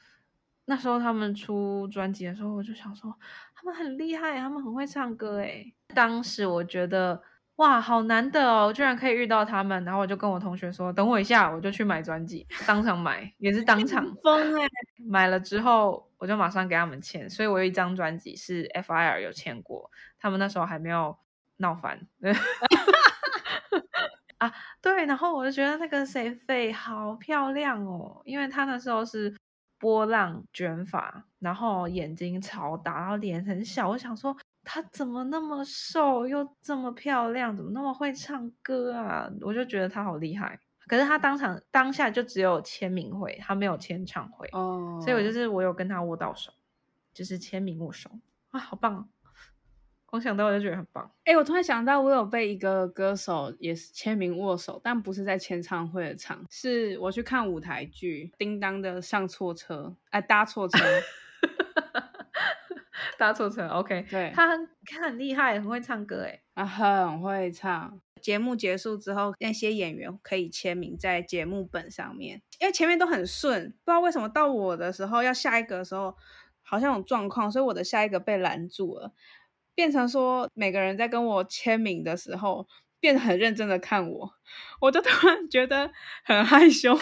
[0.65, 3.11] 那时候他们出专辑的时候，我就想说，
[3.55, 5.73] 他们很厉害，他们很会唱歌，诶。
[5.95, 7.19] 当时我觉得，
[7.57, 9.83] 哇，好难得哦，居然可以遇到他们。
[9.83, 14.67] 然后我就跟我同学说，等我一下，我就去买专辑，当场买，也是当场 疯诶。
[15.09, 19.89] 买了之后，我就马上给他们签，所以我有一张专辑是 FIR 有签过，
[20.19, 21.17] 他们那时候还没有
[21.57, 21.99] 闹翻。
[24.37, 29.35] 啊，对，然后我就觉得那个谁费好漂亮哦，因为她那时候是
[29.79, 33.89] 波浪卷发，然后眼睛超大，然后脸很小。
[33.89, 34.37] 我想说，
[34.69, 39.31] 她怎么那么瘦又这么漂亮，怎么那么会唱歌啊？
[39.39, 40.59] 我就觉得她好厉害。
[40.87, 46.51] 可是她当场当下就只有签名会，她没有签唱会哦，所以我就是我有跟她握到手，
[47.13, 48.09] 就是签名握手
[48.51, 49.07] 啊，好棒。
[50.05, 51.03] 光想到我就觉得很棒。
[51.25, 60.77] 哎、欸，我突然想到，我有被一个歌手也是签名握手，但不是在签唱会的场，是我去看舞台剧《叮当》的上错车，哎、呃，搭错车，
[63.17, 63.67] 搭错车。
[63.67, 67.99] OK，对，他很他很厉害，很会唱歌，哎，啊，很会唱。
[68.21, 76.15] 节目结束之后，那些演员可以签名在节目本上面，因为前面都很顺，不知道为什么到我的时候要下一个的时候，
[76.63, 79.13] 好像有状况，所以我的下一个被拦住了。
[79.75, 82.67] 变成说，每个人在跟我签名的时候，
[82.99, 84.29] 变得很认真的看我，
[84.79, 85.91] 我就突然觉得
[86.23, 86.93] 很害羞，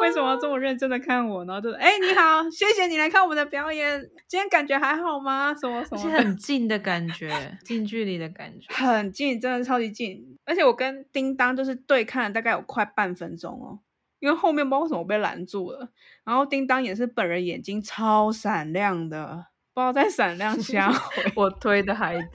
[0.00, 1.54] 为什么要这么认真的看我呢？
[1.54, 5.54] 然后就说：“哎，你好，谢谢你来看我们的表演，今天感觉还好吗？
[5.54, 10.36] 什么什么？”很近的感觉，近距离的感觉，很近，真的超级近。
[10.44, 13.78] 而且我跟叮当就是对看了大概有快半分钟哦，
[14.18, 15.90] 因为后面不知道为什么被拦住了，
[16.24, 19.46] 然后叮当也是本人眼睛超闪亮的。
[19.74, 22.28] 不知道在闪亮瞎 回我推的孩子，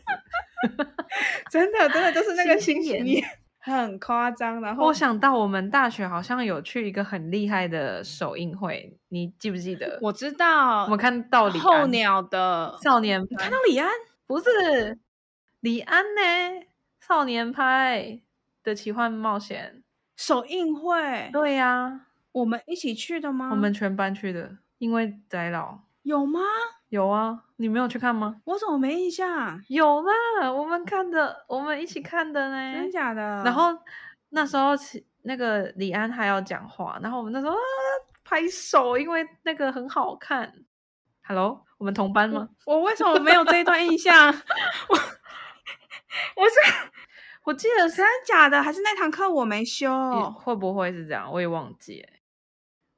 [1.49, 3.23] 真的真的就是那个心眼，
[3.59, 4.59] 很夸张。
[4.61, 9.97] 然后我想到我们大学好像有去一个很厉害的首映会，你记不记得？
[10.01, 13.89] 我知道，我们看到李安候鸟的少年派，看到李安
[14.25, 14.99] 不是
[15.59, 16.65] 李安呢？
[16.99, 18.21] 少年派
[18.63, 19.83] 的奇幻冒险
[20.15, 23.49] 首映会，对呀、啊，我们一起去的吗？
[23.51, 26.39] 我们全班去的，因为宅老有吗？
[26.93, 28.35] 有啊，你没有去看吗？
[28.45, 29.59] 我怎么没印象？
[29.67, 32.73] 有啦，我们看的，我们一起看的呢。
[32.75, 33.41] 真假的？
[33.43, 33.75] 然后
[34.29, 34.73] 那时候
[35.23, 37.57] 那个李安还要讲话，然后我们那时候、啊、
[38.23, 40.53] 拍手，因为那个很好看。
[41.23, 42.47] Hello，我们同班吗？
[42.67, 44.27] 我，我为什么没有这一段印象？
[44.89, 44.95] 我
[46.35, 46.55] 我是
[47.43, 49.89] 我记得是真假的，还是那堂课我没修？
[50.29, 51.27] 会不会是这样？
[51.33, 52.05] 我也忘记。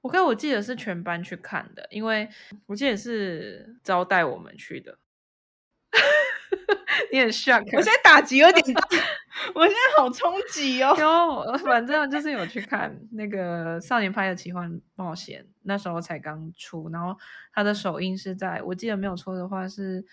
[0.05, 2.29] 我跟我记得是全班去看的，因为
[2.67, 4.99] 我记得是招待我们去的。
[7.11, 8.87] 你很 shock，我现在打击有点大，
[9.55, 10.95] 我现在好冲击哦。
[10.99, 17.17] 有，反正就是有去看那个少年派的奇幻冒险，那时候才刚出，然后
[17.51, 20.05] 他的首映是在我记得没有错的话是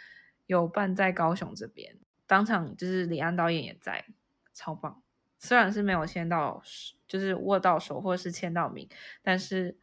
[0.47, 1.95] 有办在高雄这边，
[2.27, 4.07] 当场就是李安导演也在，
[4.55, 5.03] 超棒。
[5.39, 6.63] 虽然是没有签到，
[7.07, 8.89] 就是握到手或者是签到名，
[9.23, 9.77] 但是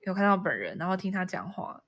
[0.00, 1.82] 有看到本人，然后听他讲话。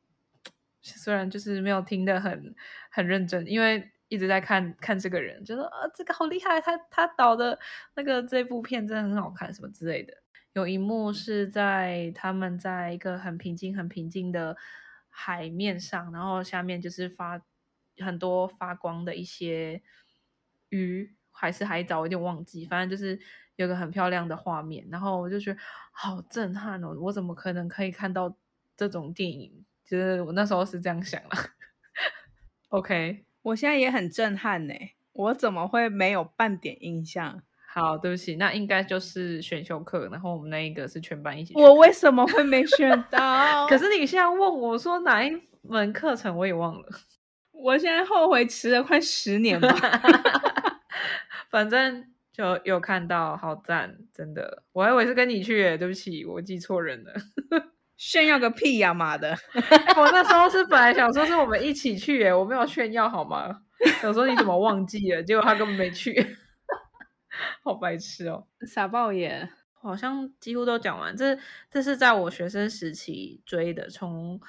[0.83, 2.55] 虽然就是没有听得很
[2.91, 7.59] 很认真，因为一直在看看这个人，觉得啊这个好厉害，他他导的
[7.95, 10.15] 那个这部片真的很好看，什么之类的。
[10.55, 14.57] 有一幕是在他们在一个很平静、很平静的
[15.09, 17.41] 海面上，然后下面就是发
[17.99, 19.83] 很多发光的一些
[20.71, 21.15] 鱼。
[21.33, 23.19] 还是海藻，有点忘记，反正就是
[23.63, 25.59] 有个很漂亮的画面，然后我就觉得
[25.93, 26.97] 好震撼哦！
[26.99, 28.35] 我怎么可能可以看到
[28.77, 29.53] 这种电影？
[29.87, 31.29] 就是我那时候是这样想的。
[32.71, 34.75] OK，我现在也很震撼呢，
[35.13, 37.43] 我怎么会没有半点印象？
[37.67, 41.55] 好，对不起，那应该就是选修课，然后我们那一个是全班一起。
[41.55, 43.67] 我为什么会没选 到？
[43.69, 45.31] 可是你现在问我说哪一
[45.63, 46.89] 门课程，我也忘了。
[47.53, 49.69] 我现在后悔迟了快十年吧。
[51.51, 52.07] 反正
[52.41, 54.63] 就有看到，好赞，真的。
[54.73, 57.13] 我还以为是跟你去耶，对不起，我记错人了。
[57.99, 59.37] 炫耀个屁呀，妈的！
[59.99, 63.61] 我那时候是本来想说是我们一起去耶，我没有炫耀好吗？
[64.01, 65.23] 想说你怎么忘记了？
[65.23, 66.35] 结果他根本没去，
[67.63, 69.51] 好白痴哦，傻爆眼。
[69.75, 71.15] 好像几乎都讲完。
[71.15, 71.39] 这
[71.71, 74.41] 这是在我学生时期追的，从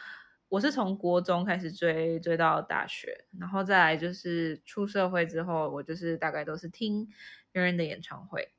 [0.48, 7.08] 我是从国中开始追，追到大学，然后再来就是出社会之后，我就是大概都是听
[7.52, 8.50] 别人的演唱会。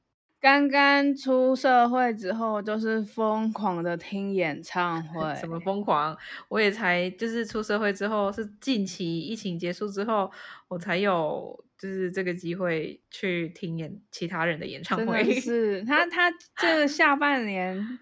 [0.40, 5.34] 刚刚出社会之后，就是疯狂的听演唱会。
[5.38, 6.16] 什么疯狂？
[6.48, 10.30] 我也才就是出社会之后，是近期疫情结束之后，
[10.68, 11.64] 我才有。
[11.78, 17.98] 就是这个机会去听演其他人的演唱会， 是他他这个下半年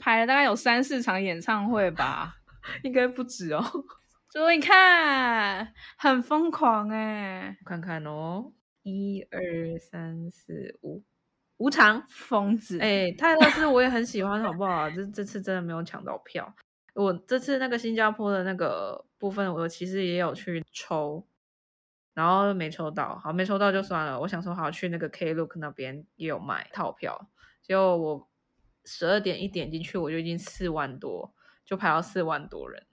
[0.00, 2.36] 排了大概有三四场演唱会吧，
[2.82, 3.62] 应该不止哦。
[4.32, 8.50] 所以你看，很疯狂哎，看看哦，
[8.88, 11.02] 一二三四五
[11.58, 14.90] 无常，疯子哎，泰勒斯我也很喜欢，好不好？
[14.90, 16.54] 这这次真的没有抢到票，
[16.94, 21.26] 我这次那个新加坡的那个部分，我其实也有去抽。
[22.14, 24.18] 然后没抽到，好，没抽到就算了。
[24.18, 27.30] 我想说，好去那个 Klook 那边也有卖套票，
[27.62, 28.28] 结果我
[28.84, 31.32] 十二点一点进去，我就已经四万多，
[31.64, 32.84] 就排到四万多人。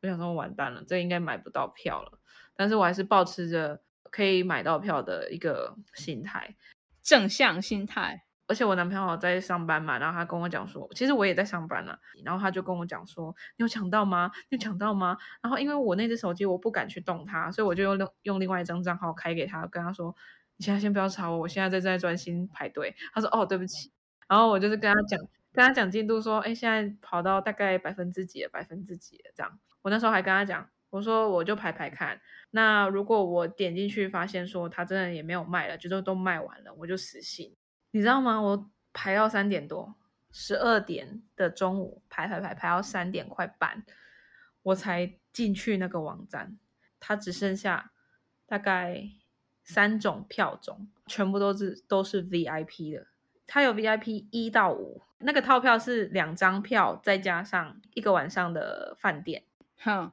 [0.00, 2.20] 我想说完蛋了，这应该买不到票了。
[2.54, 6.56] 但是我还是保持着可以买到票的一个心态，
[7.02, 8.24] 正向心态。
[8.46, 14.30] 而且我男朋友在上班嘛，然后他跟我讲说，其实我也在上班了，然后他就跟我讲说，你有抢到吗？
[14.48, 15.18] 你有抢到吗？
[15.42, 20.16] 然后因为我那只手机我不敢去动它，所以我就用用另外一张账号开给他，跟他说，
[20.56, 22.96] 你现在先不要吵我，我现在在在专心排队。
[23.12, 23.92] 他说哦，对不起。
[24.26, 25.20] 然后我就是跟他讲，
[25.52, 29.58] 跟他讲进度说，哎，现在跑到大概百分之几了，百分之几了这样。
[29.82, 32.20] 我那时候还跟他讲，我说我就排排看，
[32.50, 37.54] 那如果我点进去发现说他真的也没有卖了，就都都卖完了，我就死心。
[37.90, 38.40] 你知道吗？
[38.40, 39.94] 我排到三点多，
[40.30, 43.84] 十二点的中午排排排排到三点快半，
[44.62, 46.58] 我才进去那个网站。
[47.00, 47.92] 它只剩下
[48.46, 49.08] 大概
[49.62, 53.06] 三种票种，全部都是都是 VIP 的。
[53.46, 59.44] 它有 VIP 一到五，那个套票是两张票再加上一个晚上的饭店。
[59.78, 60.10] 哼，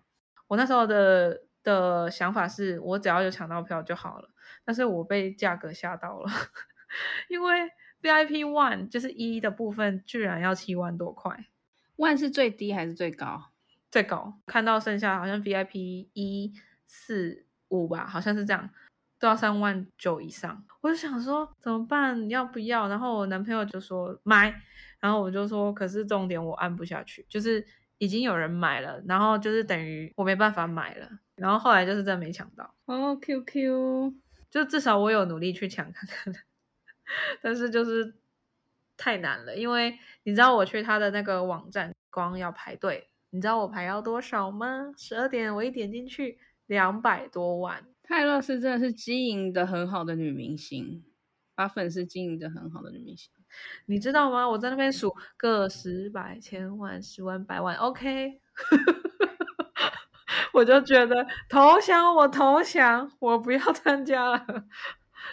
[0.47, 4.29] 我那时候的的想法是我只要有抢到票就好了，
[4.63, 6.29] 但是我被价格吓到了。
[7.29, 11.45] 因为 VIP One 就是一的部分，居然要七万多块。
[11.97, 13.51] One 是最低还是最高？
[13.89, 14.39] 最高。
[14.45, 16.53] 看到剩下好像 VIP 一
[16.85, 18.69] 四五吧，好像是这样，
[19.19, 20.63] 都要三万九以上。
[20.81, 22.29] 我就想说怎么办？
[22.29, 22.87] 要不要？
[22.87, 24.61] 然后我男朋友就说买，
[24.99, 27.65] 然后我就说可是重点我按不下去，就是
[27.97, 31.09] 已经有人买了，然后就是等于我没办法买了。
[31.35, 32.73] 然后后来就是真的没抢到。
[32.85, 34.13] 哦，QQ，
[34.49, 36.33] 就至少我有努力去抢看看。
[37.41, 38.15] 但是就是
[38.97, 44.93] 太难了，因为你知道我去他的那个网站，光要排队，你知道我排要多少吗？
[44.97, 47.85] 十二点我一点进去，两百多万。
[48.01, 51.03] 泰勒是真的是经营的很好的女明星，
[51.55, 53.31] 把粉丝经营的很好的女明星，
[53.85, 54.47] 你知道吗？
[54.47, 58.39] 我在那边数个十百千万十万百万，OK，
[60.53, 64.45] 我就觉得投降，我投降，我不要参加了。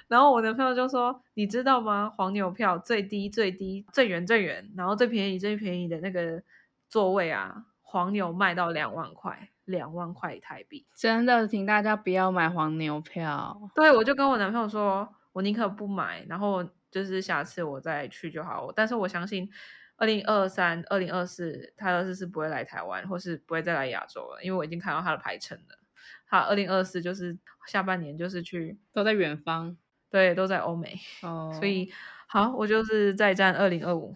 [0.09, 2.09] 然后我男朋友就说：“你知道吗？
[2.09, 6.43] 黄牛票最低最低最远最远，然后最便宜最便宜的那个
[6.89, 10.87] 座位啊，黄牛卖到两万块，两万块台币。
[10.97, 13.71] 真的，请大家不要买黄牛票。
[13.75, 18.71] 对，我就跟我男朋友说，我宁可不买，然后就是下次我再去就好。
[18.71, 19.51] 但是我相信，
[19.97, 25.79] 二零二三、二零二四，泰勒丝是不会来台湾，或是不会再来亚洲了，因为我已经看到他的排程了。
[26.27, 29.77] 他二零二四就是下半年，就是去都在远方。”
[30.13, 31.55] 对，都在欧美，oh.
[31.55, 31.91] 所以
[32.27, 34.15] 好，我就是再战二零二五，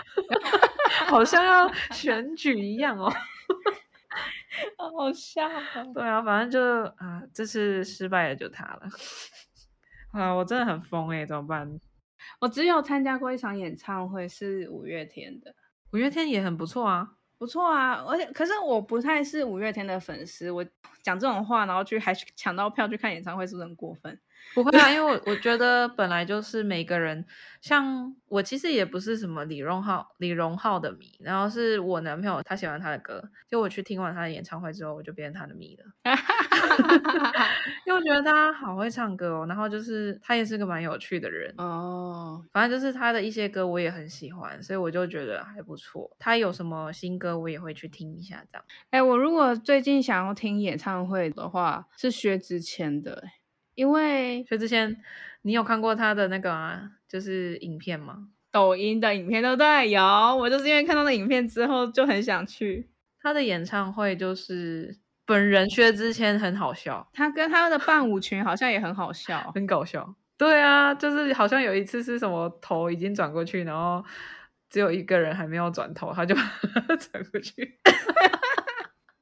[1.08, 3.10] 好像要选举一样哦，
[4.76, 5.48] 好笑。
[5.94, 6.60] 对啊，反正就
[6.98, 8.82] 啊，这次失败了就他了。
[10.16, 11.78] 啊，我真的很疯哎，怎么办？
[12.40, 15.54] 我只有参加过一场演唱会，是五月天的。
[15.92, 17.06] 五月天也很不错啊，
[17.38, 20.64] 不错啊，而且可是我不太是五月天的粉丝，我
[21.02, 24.18] 讲这种话，然后去 还抢到票去看演唱会，是不是很过分？
[24.54, 27.24] 不会啊，因为我我觉得本来就是每个人，
[27.60, 35.84] 像我其实也不是什么李荣浩李荣浩的迷，然后是我男朋友他喜欢他的歌，就我去听完他的演唱会之后，我就变成他的迷了，
[37.84, 46.10] 因为我觉得他好会唱歌哦，然后就是他也是个蛮有趣的人哦，反正就是他的一些歌我也很喜欢，所以我就觉得还不错。
[46.18, 48.64] 他有什么新歌我也会去听一下这样。
[48.88, 53.22] 哎，我如果最近想要听演唱会的话，是薛之谦的。
[53.76, 55.00] 因为薛之谦，
[55.42, 58.28] 你有看过他的那个啊，就是影片吗？
[58.50, 59.90] 抖音的影片对不对？
[59.90, 60.02] 有，
[60.36, 62.88] 我就是因为看到那影片之后就很想去
[63.20, 64.16] 他的演唱会。
[64.16, 64.96] 就是
[65.26, 70.14] 本人薛之谦很好笑，他跟他的伴舞群好像也很好笑， 很搞笑。
[70.38, 74.02] 对啊，就是好像有一次是什么头已经转过去，然后
[74.70, 77.78] 只有一个人还没有转头，他就转过去。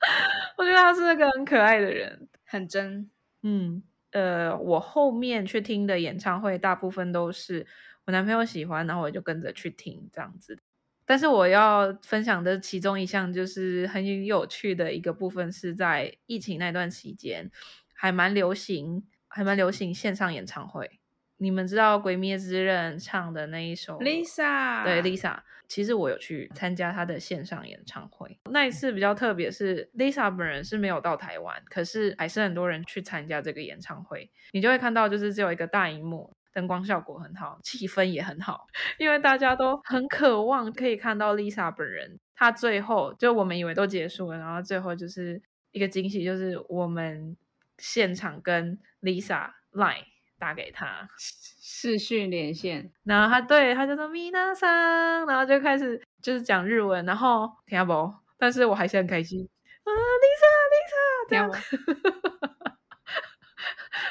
[0.57, 3.11] 我觉得他是那个很可爱的人，很真，
[3.43, 3.83] 嗯。
[4.15, 7.67] 呃，我后面去听的演唱会，大部分都是
[8.07, 10.59] 我男朋友喜欢，然后我就跟着去听这样子。
[11.05, 17.51] 但是我要分享的其中一项，就是很有趣的一个部分，是在疫情那段期间，
[17.93, 21.01] 还蛮流行，还蛮流行线上演唱会。
[21.39, 25.37] 你们知道《鬼灭之刃》唱的那一首 Lisa，对 Lisa，
[25.69, 28.39] 其实我有去参加她的线上演唱会。
[28.51, 34.31] 那一次比较特别，是 Lisa 本人是没有到台湾，可是还是很多人去参加这个演唱会。
[34.53, 38.67] 你就会看到，就是只有一个大荧幕，灯光效果很好，气氛也很好，
[38.99, 42.19] 因为大家都很渴望可以看到 Lisa 本人。
[42.37, 47.37] 她最后就我们以为都结束了，然后最后就是一个惊喜，就是我们
[47.79, 50.05] 现场跟 Lisa line。
[50.45, 51.09] 打给他。
[51.17, 59.49] 视讯连线，然后他对他就说米娜桑，然后就开始就是讲日文，然后听不懂，但是我还是很开心。
[59.85, 59.89] 啊
[60.23, 61.51] ，Lisa Lisa 这样，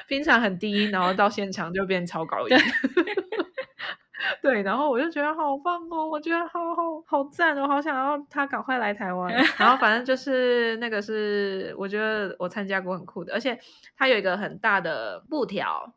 [0.08, 2.58] 平常很低，然后到现场就变超高音，
[4.42, 13.60] 对，然后我就觉得好棒哦，我觉得好好好赞，我好想要他赶快来台湾， 然后反正就是那个是我觉得我参加过很酷的，而且
[13.98, 15.94] 他有一个很大的布条。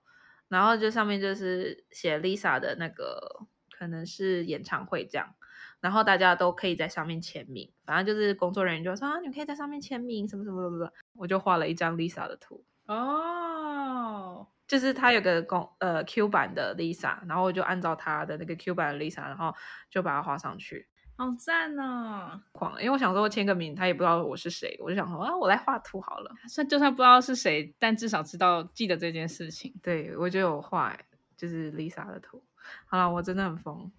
[0.49, 5.34] 然后就上面就是写 Lisa 的那个，可能是演唱会这样，
[5.80, 19.55] 然后大家都可以在上面签名，反正就是工作人员就说啊，你可以在上面签名，什么什么什么的，我就画了一张 Lisa 的图哦，就是他有个公呃 Q 版的 Lisa，然后我就按照他的那个 Q 版的 Lisa，然后
[19.90, 20.88] 就把它画上去。
[21.16, 22.38] 好赞哦！
[22.52, 26.30] 狂，因为我想说签个名，他也不知道我是谁，我就想说啊，我来画图好了。
[26.46, 29.74] 算就算不知道是谁，但至少知道记得这件事情。
[29.82, 30.94] 对，我就有画，
[31.34, 32.42] 就是 Lisa 的图。
[32.84, 33.90] 好了，我真的很疯，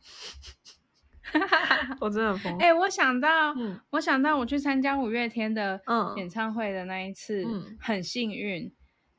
[2.00, 2.58] 我真的很疯。
[2.60, 5.82] 哎、欸，我想到，嗯、我想到我去参加五月天的
[6.18, 8.72] 演唱会的那一次，嗯、很幸运，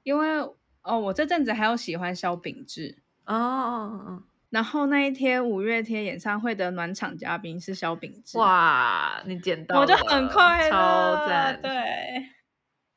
[0.05, 0.39] 因为
[0.83, 4.23] 哦，我这阵子还有喜欢萧秉治哦，哦，哦。
[4.51, 8.39] 然后那一天五月天演唱会的暖场嘉宾是萧秉治。
[8.39, 11.61] 哇，你捡到了，我就很快乐，超赞。
[11.61, 12.29] 对，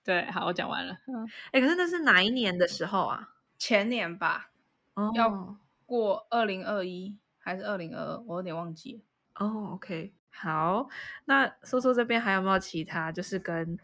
[0.02, 0.94] 对，好，我讲完了。
[1.08, 3.30] 嗯，哎，可是那是哪一年的时候啊？
[3.58, 4.52] 前年吧。
[4.94, 5.12] 哦。
[5.14, 8.24] 要过二零二一还是二零二二？
[8.26, 9.46] 我有点忘记了。
[9.46, 10.88] 哦，OK，好。
[11.26, 13.78] 那苏苏这边还有没有其他就是跟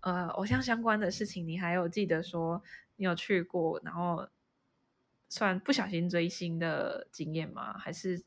[0.00, 1.46] 呃偶像相关的事情？
[1.46, 2.62] 你还有记得说
[2.96, 4.26] 你有去过，然后？
[5.30, 7.78] 算不小心追星的经验吗？
[7.78, 8.22] 还是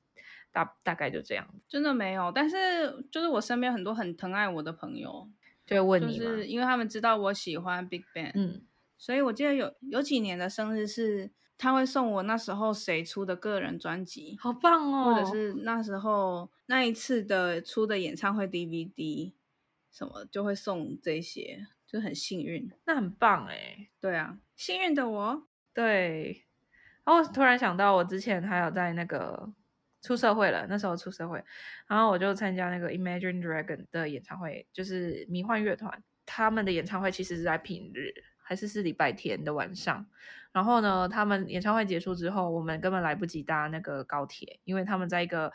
[0.51, 1.45] 大大概就这样？
[1.67, 5.29] 真的没有，但是就是我身边很多很疼爱我的朋友
[5.67, 8.61] 就会问你，就是因为他们知道我喜欢 Big Bang，嗯，
[8.97, 19.33] 所以我记得有有几年的生日是他会送我那时候谁出的个人专辑，好棒哦，或者是那时候那一次的出的演唱会 DVD
[19.91, 26.45] 什么就会送这些，就很幸运，那很棒哎，对啊，幸运的我，对。
[27.05, 29.51] 然后我突然想到，我之前还有在那个
[30.01, 31.43] 出社会了，那时候出社会，
[31.87, 40.05] 然后我就参加那个 Imagine Dragon 的演唱会，就是迷幻乐团，他们的演唱会其实是在平日，还是是礼拜天的晚上。
[40.51, 45.51] 然后呢，他们演唱会结束之后，我们根本来不及搭那个高铁，因为他们在一个。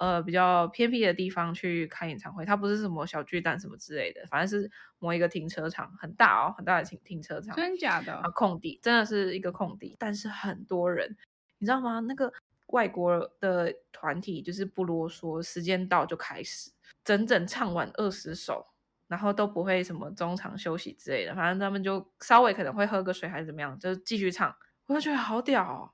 [0.00, 8.14] 呃，比较偏僻的地方去开演唱会，它不是什么小巨蛋什么之类的，反正是某一个停车场，很大哦，很大的停停车场，真的假的？
[8.14, 11.14] 啊，空地，真的是一个空地，但是很多人，
[11.58, 12.00] 你知道吗？
[12.00, 12.32] 那个
[12.68, 16.70] 外国的团体就是不啰嗦，时间到就开始，
[17.04, 18.66] 整整唱完二十首，
[19.06, 25.92] 然后都不会什么中场休息之类的，反正他们就稍微可能会喝个水还是怎么样，就继续唱，我就觉得好屌哦，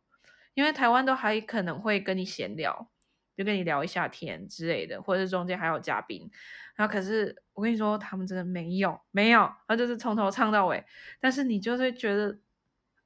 [0.55, 2.89] 因为台湾都还可能会跟你闲聊。
[3.37, 6.31] 就跟你聊一下天之类的，或者是中间还有嘉宾，
[6.75, 10.83] 然后可是我跟你说，他们真的没有没有，然后就是从头唱到尾，
[11.21, 12.39] 但是你就是觉得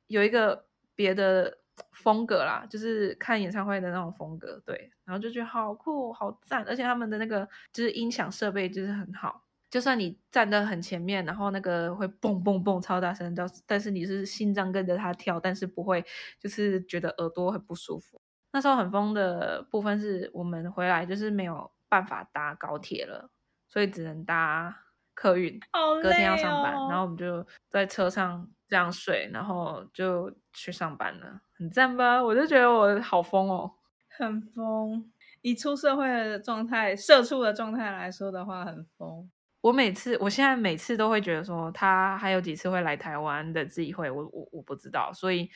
[0.06, 1.58] 有一个别的
[1.92, 13.34] 风格啦，就是看演唱会的那种风格，对，然后就觉得好酷好赞，而且他们的那个就是音响设备就是很好，就算你站得很前面，然后那个会蹦蹦蹦超大声，
[13.66, 16.04] 但是你是心脏跟着它跳，但是不会
[16.38, 18.20] 就是觉得耳朵很不舒服。
[18.52, 23.30] 那时候很疯的部分是我们回来就是没有办法搭高铁了，
[23.68, 24.76] 所以只能搭
[25.14, 32.22] 客运，哦、隔天要上班，然后我们就在车上这样睡，然后就去上班了，很赞吧？
[32.22, 33.70] 我就觉得我好疯哦，
[34.18, 35.10] 很疯。
[35.42, 39.30] 以出社会的状态、社畜的状态来说的话，很疯。
[39.60, 45.48] 我每次，我现在每次都会觉得说，他还有几次会来台湾的机会，我我我不知道，所以。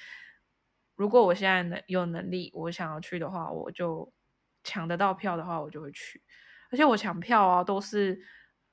[0.97, 4.13] 如果我现在能有能力，我想要去的话，我就
[4.63, 6.23] 抢得到票的话，我就会去。
[6.71, 8.21] 而且我抢票啊，都是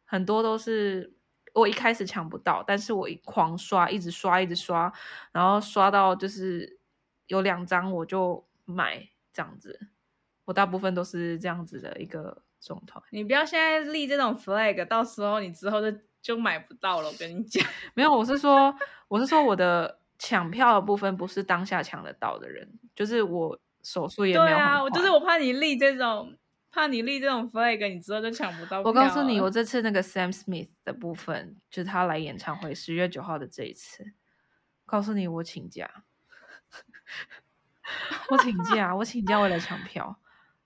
[0.06, 1.16] 很多都是
[1.54, 4.94] 我一开始抢不到，但是我一狂刷，一直刷，一直刷，
[5.32, 6.80] 然后刷到就是
[7.26, 9.80] 有两张我就买这样子。
[10.46, 13.02] 我大部分都是这样子的一个状态。
[13.10, 17.08] 你不要现在立这种 flag，到时候你之后就就买不到了。
[17.08, 17.66] 我跟你讲，
[17.96, 18.76] 没有，我是说，
[19.08, 20.01] 我是说我的。
[20.24, 24.46] 抢票的部分不是当下抢得到的人，就是我手速也没有。
[24.46, 26.38] 对啊，我就是我怕你立这种，
[26.70, 28.82] 怕你立这种 flag，你之后就抢不到。
[28.84, 34.14] 我告诉你，我这次那个 Sam Smith 的部分，就是他来演唱会十月九号的这一次，
[34.86, 36.04] 告诉你我请假，
[38.30, 40.20] 我请假，我请假为了抢票。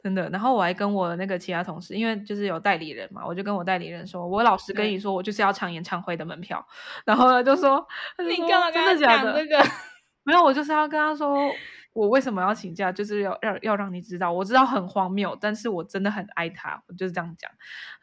[0.06, 6.64] 真的，然后我还跟我那个其他同事，因为就是有代理人嘛，我就跟我代理人说，我老实跟你说，我就是要抢演唱会的门票。
[7.06, 7.84] 然后呢，就说
[8.20, 9.66] 你干嘛跟他讲这个？
[10.24, 11.52] 没有，我就是要跟他说，
[11.94, 17.50] 我为什么要请假，就是要要要让你知道，我知道很荒谬，但是我真的很爱他，我就是这样讲。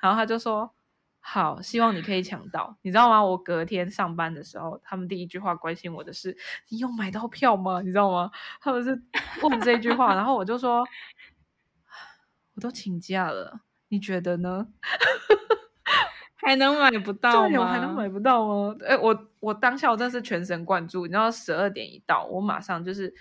[0.00, 0.74] 然后他就说，
[1.20, 3.24] 好，希望你可以抢到，你知道吗？
[3.24, 6.36] 我隔天上班的时候，他们第一句话关心我的是，
[6.68, 7.80] 你有买到票吗？
[7.80, 8.28] 你知道吗？
[8.60, 9.00] 他们是
[9.42, 10.84] 问这句话，然后我就说。
[12.54, 14.68] 我都请假了，你觉得呢？
[16.44, 17.70] 还能买不到吗？
[17.70, 18.76] 还能买不到吗？
[18.84, 23.14] 哎，我我当下我真的是全神贯注，你知道十二点一到，我马上就是，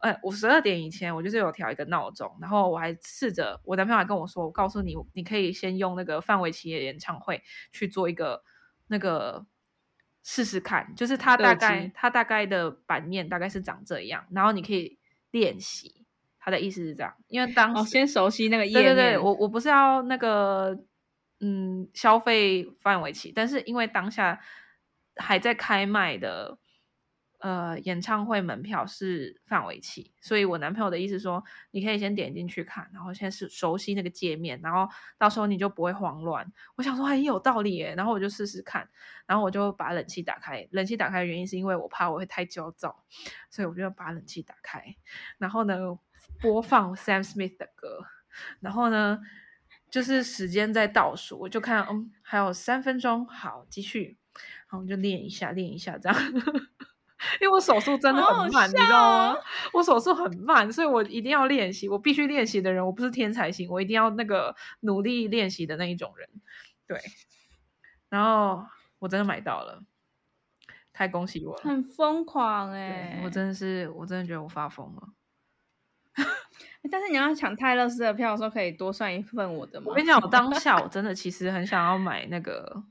[0.00, 8.44] 哎，我十二点以前我就是有调一个闹钟，然后我还试着，我男朋友还跟我说，我告诉你，你可以先用那个范玮琪的演唱会去做一个
[8.88, 9.46] 那个
[10.22, 14.98] 试试看，就是他大概他大概的版面大概是长这样，然后你可以
[15.30, 15.95] 练习。
[16.46, 18.84] 他的意思是这样，因为当时、哦、先熟悉那个页面。
[18.84, 20.78] 对对对，我我不是要那个
[21.40, 24.40] 嗯消费范围期，但是因为当下
[25.16, 26.56] 还在开卖的
[27.40, 31.42] 呃演唱会门票是范围期，所以我男朋友的意思说，
[31.72, 34.88] 你可以先点进去看，然后先是熟悉那个界面，然后
[35.18, 36.46] 到时候你就不会慌乱。
[36.76, 38.88] 我想说很有道理耶，然后我就试试看，
[39.26, 40.64] 然后我就把冷气打开。
[40.70, 43.04] 冷气打开的原因是因为我怕我会太焦躁，
[43.50, 44.94] 所以我就把冷气打开，
[45.38, 45.98] 然后呢。
[46.40, 48.06] 播放 Sam Smith 的歌，
[48.60, 49.20] 然后呢，
[49.90, 54.16] 就是时间在倒数，我就看，嗯，还有三分钟，好，继续，
[54.68, 56.16] 然后我就练一下，练一下，这样，
[57.40, 59.38] 因为我手速真的很慢，哦、你知道吗？
[59.72, 66.28] 我手速很慢，所以我一定要练习，我必须练习的人，我不是天才型，我一定要那个努力练习的那一种人，
[66.86, 67.00] 对，
[68.08, 68.66] 然后
[68.98, 69.82] 我真的买到了，
[70.92, 75.08] 太恭喜我了，很疯狂哎，我真的是，我真的觉得我发疯了。
[76.90, 79.86] 但是你要抢泰勒斯的票的时候，可以多算一份我的吗？
[79.88, 82.84] 我跟你讲，我当下我真的其实很想要买那个，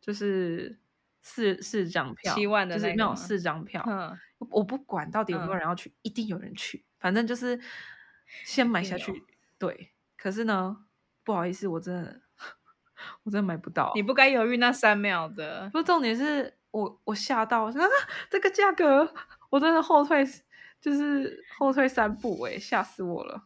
[0.00, 0.78] 就是
[1.22, 3.82] 四四张票，七万的那种四张票。
[3.88, 4.14] 嗯，
[4.50, 7.58] 我不管到底有没有人要去，嗯、一定有人去，反正就是
[8.44, 9.24] 先买下去。
[9.58, 10.84] 对，可是呢，
[11.24, 12.20] 不好意思，我真的
[13.24, 13.90] 我真的买不到。
[13.94, 15.70] 你不该犹豫那三秒的。
[15.72, 17.72] 不，重点是我我吓到，啊，
[18.28, 19.14] 这个价格，
[19.48, 20.22] 我真的后退。
[20.84, 23.44] 就是后退三步，欸，哎，吓死我了！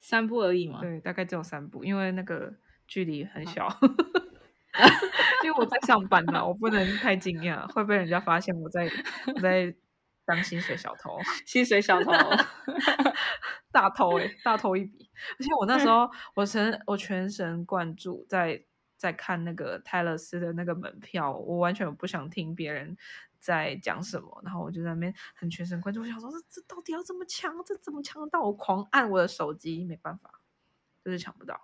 [0.00, 0.80] 三步而已嘛。
[0.80, 2.52] 对，大概只有三步，因为那个
[2.88, 3.68] 距离很小。
[5.44, 8.90] 因为我在上班嘛，我不能太惊讶，会被人家发现我在
[9.36, 9.72] 我在
[10.24, 11.16] 当薪水小偷。
[11.46, 12.10] 薪水小偷，
[13.70, 15.08] 大偷哎，欸，大偷一笔！
[15.38, 18.64] 而且我那时候我全我全神贯注在
[18.96, 22.96] 在看那个泰勒斯的那个门票，我完全不想听别人。
[23.40, 24.40] 在讲什么？
[24.44, 27.52] 然后我就在那边很全神贯注，我想说这这到底要怎么抢？
[27.64, 28.40] 这怎么抢得到？
[28.42, 30.40] 我狂按我的手机，没办法，
[31.04, 31.60] 就是抢不到。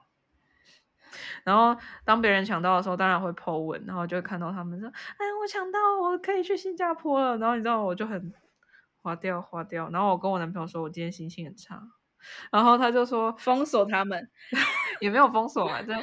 [1.45, 8.33] 然后当别人抢到的时候，当然会 po 文，然后就会看到他们说：“哎，我抢到，我可以去新加坡了。”然后你知道，我就很
[9.01, 9.89] 划掉划掉。
[9.91, 11.81] 然后我跟我男朋友说，我今天心情很差。
[12.51, 14.29] 然后他就说 封锁他们，
[15.01, 15.95] 也没有封锁嘛，就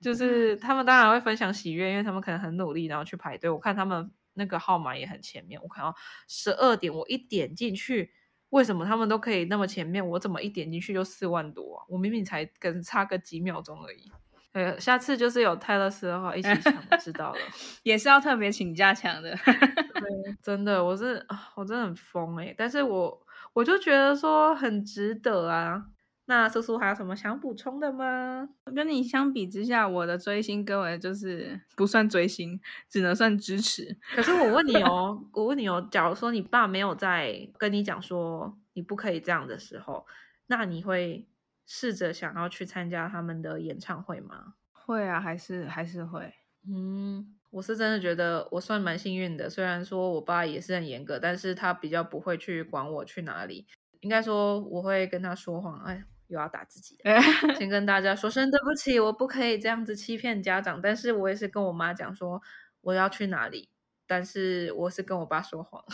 [0.00, 3.48] 就是他们当然会分享喜悦，因为他们可能很努力，然后去排队。
[3.48, 5.60] 我看他们那个号码也很前面。
[5.62, 5.94] 我看到
[6.28, 8.12] 十二点，我一点进去，
[8.50, 10.06] 为什么他们都可以那么前面？
[10.06, 11.84] 我怎么一点进去就四万多啊？
[11.88, 14.10] 我明明才跟差个几秒钟而已。
[14.52, 17.38] 呃，下次就是有泰勒斯的话一起抢，知道了，
[17.84, 19.30] 也是要特别请假抢的。
[19.44, 21.24] 对， 真的，我是
[21.54, 25.86] 我真的很疯诶，但是我我就觉得说很值得啊。
[26.30, 28.48] 那叔叔还有什么想补充的吗？
[28.72, 33.98] 跟你相比之下，我的追星根本就是不算追星，只能算支持。
[34.14, 40.06] 可是我问你哦，我问你哦，假如说你爸没有在跟你讲说你不可以这样的时候，
[40.46, 41.26] 那你会
[41.66, 44.54] 试着想要去参加他们的演唱会吗？
[44.70, 46.32] 会啊，还是还是会。
[46.64, 53.66] 嗯，我是真的觉得我算蛮幸运的，虽然说我爸也是很严格，但是他比较不会去管我去哪里。
[53.98, 56.04] 应该说我会跟他说谎，哎。
[56.30, 56.96] 又要打自己，
[57.58, 60.80] 先跟大家说声对不起，我不可以这样子欺骗家长。
[60.80, 62.40] 但是我也是跟我妈讲说
[62.80, 63.68] 我要去哪里，
[64.06, 65.84] 但是我是跟我爸说谎，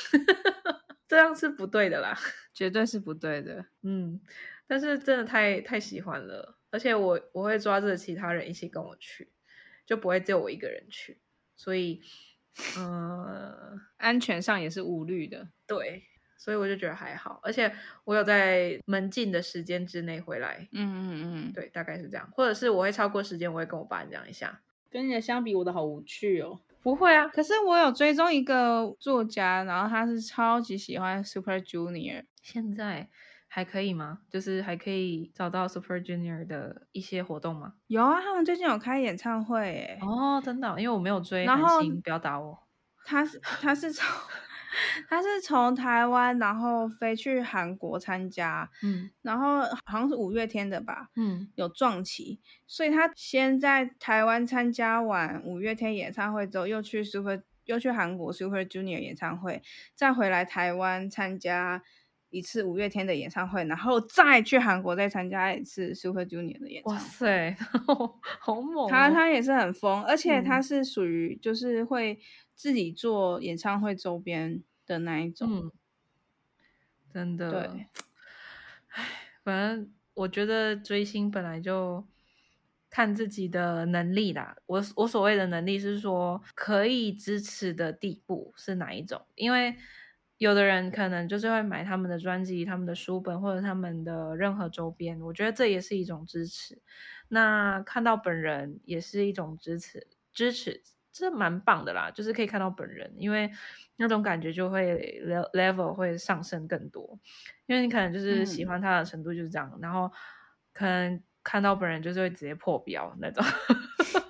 [1.09, 2.17] 这样是不对的啦，
[2.53, 3.65] 绝对是不对的。
[3.83, 4.21] 嗯，
[4.67, 9.33] 但是真的太太喜欢了，而且我我会抓着其他人一起跟我去，
[9.87, 11.19] 就不会只有我一个人去，
[11.57, 12.03] 所以
[12.79, 16.05] 嗯、呃，安全上也是无虑的，对。
[16.37, 17.73] 所以我就觉得还好，而且
[18.05, 20.69] 我有在门禁的时间之内回来。
[20.73, 21.11] 嗯嗯
[21.49, 22.29] 嗯，对，大概是这样。
[22.33, 24.61] 或者是我会超过时间，我会跟我爸讲一下。
[24.91, 26.61] 跟你的相比，我的好无趣哦。
[26.83, 32.25] 不会啊，可是我有追踪一个作家，然后他是超级喜欢 Super Junior。
[32.41, 33.09] 现在
[33.49, 34.21] 还可以吗？
[34.31, 37.75] 就是还可以找到 Super Junior 的一些活动吗？
[37.89, 39.99] 有啊，他们最近有开演唱会诶。
[40.01, 40.69] 哦，真的？
[40.81, 42.57] 因为我没有追然后，不要打我。
[43.05, 44.05] 他是他是超。
[45.09, 59.63] 他是从台湾，然后飞去韩国参加，嗯，然后好像是五月天的吧，嗯，有撞期，所以他先在台湾参加完五月天演唱会之后，又去 Super，又去韩国 Super Junior 演唱会，
[59.95, 61.83] 再回来台湾参加
[62.31, 66.99] 一次五月天的演唱会，然后再去韩国再参加一次 Super Junior 的演唱会。
[66.99, 67.57] 哇塞，
[68.41, 68.89] 好猛哦！
[68.91, 72.19] 他他也是很疯，而且他是属于就是会。
[72.59, 75.73] 自己做演唱会周边的那一种，嗯，
[77.13, 77.87] 真的，对，
[78.89, 79.05] 唉，
[79.45, 82.03] 反正我觉得追星本来就
[82.89, 84.57] 看自己的能力啦。
[84.65, 89.21] 我我所谓的能力是说可以支持的地步是哪一种？
[89.35, 89.77] 因为
[90.39, 96.81] 有的人可能就是会买他们的专辑、他们的书本或者他们的任何周边，我觉得这也是一种支持。
[97.29, 100.83] 那看到本人也是一种支持，支持。
[101.19, 103.51] 这蛮棒的啦，就是可以看到本人，因为
[103.97, 105.19] 那种感觉就会
[105.55, 107.19] level 会上升更多，
[107.65, 110.13] 因为你可能就是喜欢他的程度就是这样，嗯、然后
[110.75, 113.43] 可能看到本人就是会直接破标那种，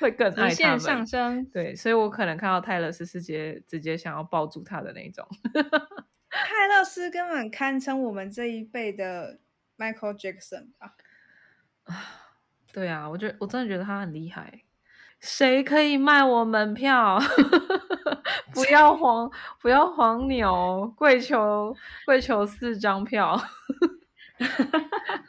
[0.00, 1.44] 会更爱他们上升。
[1.46, 5.26] 对，所以我可能看到泰勒斯直接直接想要抱住他的那种。
[6.30, 9.38] 泰勒斯根本堪称我们这一辈的
[9.76, 10.94] Michael Jackson 吧？
[12.72, 14.62] 对啊，我觉得我真的觉得他很厉害。
[15.18, 17.20] 谁可以卖我门票？
[18.54, 19.30] 不要黄，
[19.60, 21.76] 不要黄牛，跪求
[22.06, 23.38] 跪求四张票。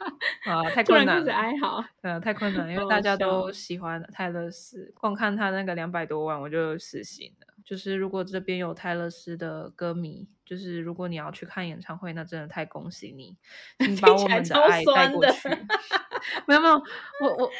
[0.44, 1.84] 啊，太困难了，哀嚎。
[2.00, 7.46] 对啊，太困难，因为大家都喜欢泰勒斯，光看他那个两百多万，我就死心了。
[7.64, 13.36] 就是如果这边有泰勒斯的歌迷，就是如果你要去看演唱会，那真的太恭喜你，
[13.78, 15.48] 请把我们的爱带过去。
[16.46, 16.74] 没有没有，
[17.20, 17.50] 我我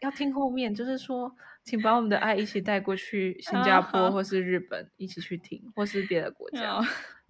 [0.00, 1.34] 要听后面，就是说。
[1.64, 6.80] 请把我们的爱一起带过去新加坡或是日本，一起去听，或是别的国家。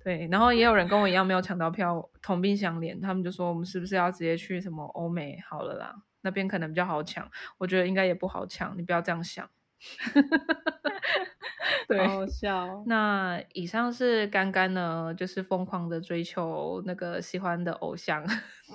[0.09, 2.98] 对，然后也有人跟我一样没有抢到票，同病相怜。
[2.98, 5.94] 他们就说我们是不是要直接去什么欧美好了啦？
[6.22, 7.30] 那边可能比较好抢。
[7.59, 9.46] 我觉得应该也不好抢，你不要这样想。
[11.86, 12.82] 对，好笑。
[12.86, 18.26] 那以上是干干呢，就是疯狂的追求那个喜欢的偶像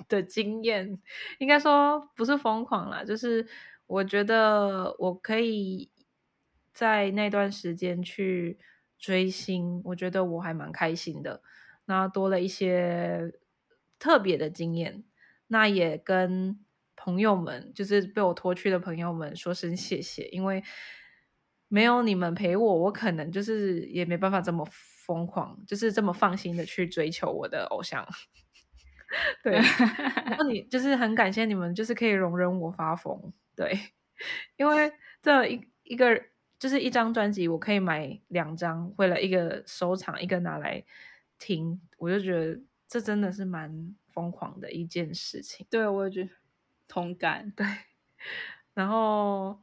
[0.07, 0.99] 的经验。
[1.39, 3.47] 应该说不是疯狂啦，就是。
[3.85, 5.91] 我觉得我可以
[6.71, 8.57] 在那段时间去
[9.03, 11.41] 追星，我觉得我还蛮开心的。
[11.83, 13.33] 那多了一些
[13.99, 15.03] 特别的经验，
[15.47, 16.57] 那也跟
[16.95, 20.63] 朋友们，就是被我拖去的朋友们说声谢谢，因为
[21.67, 24.65] 没有你们陪我，我可能就是也没办法这么
[25.05, 28.07] 疯狂，就是这么放心的去追求我的偶像。
[29.43, 29.55] 对，
[30.25, 33.33] 然后你就是很感谢你们，就是可以容忍我发疯。
[33.53, 33.77] 对，
[34.55, 36.23] 因为这一一个
[36.63, 40.81] 就是一张专辑，我可以买两张，为了一个收藏，一个拿来
[41.37, 42.57] 听，我就觉得
[42.87, 45.67] 这真的是蛮疯狂的一件事情。
[45.69, 46.29] 对，我也觉得
[46.87, 47.51] 同感。
[47.51, 47.67] 对，
[48.73, 49.61] 然后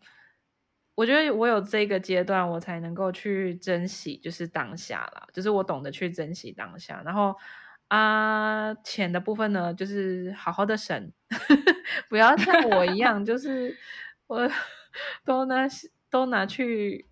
[0.94, 7.00] 我觉得我有这个阶段，我才能够去珍惜，就是当下啦，就是我懂得去珍惜当下。
[7.02, 7.34] 然后
[7.88, 11.10] 啊，钱的部分呢，就是好好的省，
[12.10, 13.74] 不要像我一样，就是
[14.26, 14.46] 我
[15.24, 15.66] 都拿
[16.10, 17.06] 都拿去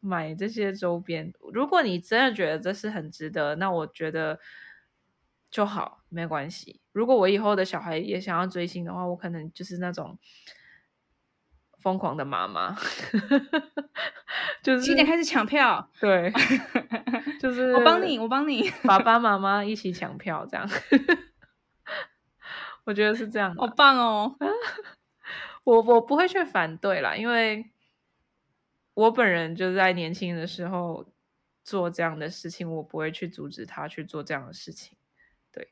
[0.00, 1.32] 买这些周边。
[1.52, 4.38] 如果你真的觉得这是很值得，那我觉得
[5.50, 6.80] 就好，没关系。
[6.92, 10.18] 如果我以后的小孩也想要追星的话，我可能就是那种。
[11.82, 12.76] 疯狂的妈妈，
[14.62, 16.30] 就是几点开始抢票，对，
[17.40, 20.68] 就是我帮你，我帮你，爸爸妈妈一起抢票，这样，
[22.84, 24.36] 我觉得是这样，好棒哦！
[25.64, 27.64] 我我不会去反对啦，因为
[29.00, 31.12] 我本人就在年轻的时候
[31.62, 34.96] 做这样的事情，我不会去阻止他去做这样的事情，
[35.52, 35.68] 对，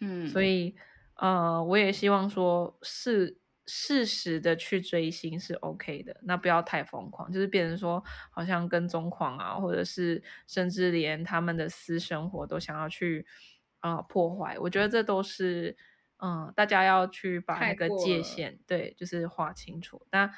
[0.00, 0.74] 嗯，所以
[1.16, 3.38] 呃，我也希望说是。
[3.64, 8.02] 适时的去追星是 OK 的，那不要太疯狂，就是变成说
[8.32, 13.24] 好像跟踪狂啊，或者是甚至连他们的私生活都想要去
[13.78, 14.58] 啊、呃、破坏。
[14.58, 15.76] 我觉得这都是
[16.18, 20.04] 嗯，大家要去把那个界限对，就是划清楚。
[20.10, 20.28] 那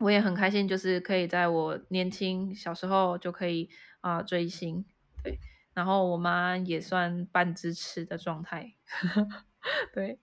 [0.00, 3.70] 我也很开心，就是可以在我年轻小时候就可以
[4.00, 4.84] 啊、呃、追星，
[5.22, 5.38] 对，
[5.74, 8.74] 然后我妈也算半支持的状态。
[9.94, 10.18] 对，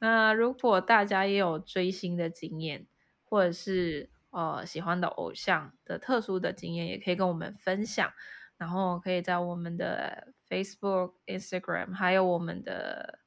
[0.00, 2.86] 那如果大家也有追星的经验，
[3.24, 8.12] 或者是呃喜欢的偶像的特殊的经验，也可以跟我们分享。
[8.58, 13.20] 然后可以在我们的 Facebook、Instagram，还有我们的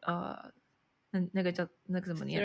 [0.00, 0.50] 呃
[1.10, 2.42] 那那个叫那个怎么念？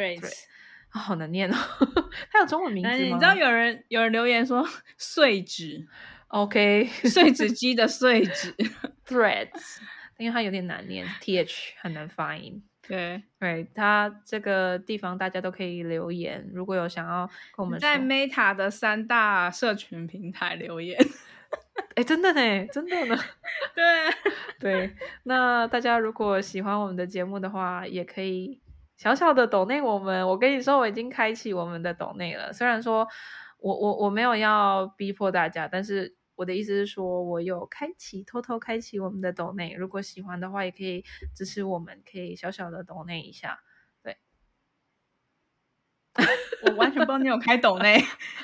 [0.93, 1.57] 对，好难念哦。
[2.31, 2.95] 它有中文名字吗？
[2.97, 4.67] 你知道有人有人留言说
[4.97, 5.87] 碎纸
[6.29, 8.53] ，OK，碎纸机的碎纸
[9.07, 9.79] Threads。
[10.17, 12.63] 因为它有点难念，th 很难发音。
[12.87, 20.97] 对，对，它这个地方大家都可以留言，如果有想要跟我们在 Meta 的三大社群平台留言。
[21.93, 23.15] 哎，真的呢，真的呢。
[23.75, 24.09] 对
[24.59, 28.59] 对，那大家如果喜欢我们的节目的话，也可以
[28.97, 30.27] 小小的抖内我们。
[30.27, 32.51] 我跟你说，我已经开启我们的抖内了。
[32.51, 33.07] 虽然说
[33.59, 36.17] 我我我没有要逼迫大家，但是。
[36.37, 41.03] 我的意思是说，我有开启，偷偷开启我们的抖内，如果喜欢的话，也可以
[41.35, 43.59] 支持我们，可以小小的抖内一下。
[44.03, 44.15] 对，
[46.61, 47.99] 我完全不知道你有开抖内，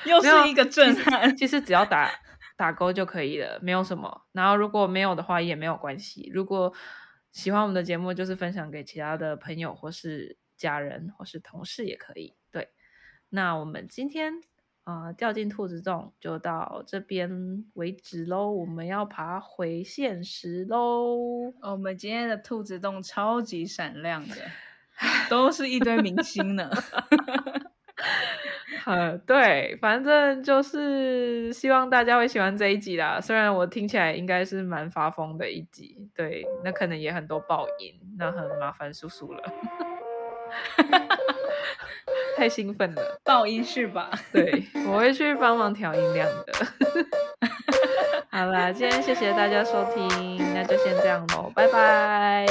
[0.06, 1.36] 又是一个震撼。
[1.36, 2.10] 其实只要打
[2.56, 4.26] 打勾就可以了，没有什么。
[4.32, 6.28] 然后如果没有的话也没有关系。
[6.34, 6.74] 如果
[7.30, 12.34] 喜欢我们的节目，就是分享给其他的朋友，或是家人，或是同事也可以。
[12.50, 12.68] 对，
[13.28, 14.42] 那我们今天。
[14.84, 18.50] 啊、呃，掉进兔子洞就到这边为止喽。
[18.50, 21.16] 我们要爬回现实喽。
[21.62, 24.34] 我们今天的兔子洞超级闪亮的，
[25.30, 26.70] 都是一堆明星呢。
[28.84, 33.18] 呃，对，反正就是希望大家会喜欢这一集啦。
[33.18, 39.42] 虽然我听起来应该是蛮发疯的一集，对，那可能也很多爆音，那很麻烦叔叔了。
[42.36, 44.10] 太兴奋了，爆音是吧？
[44.32, 46.52] 对，我会去帮忙调音量的。
[48.30, 52.46] 好啦，今天谢谢大家收听，那就先这样喽，拜拜，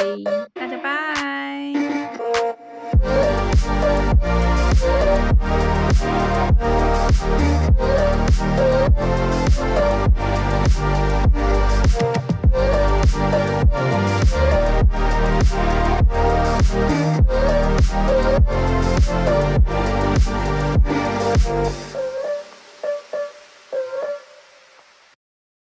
[0.53, 1.73] 大家拜。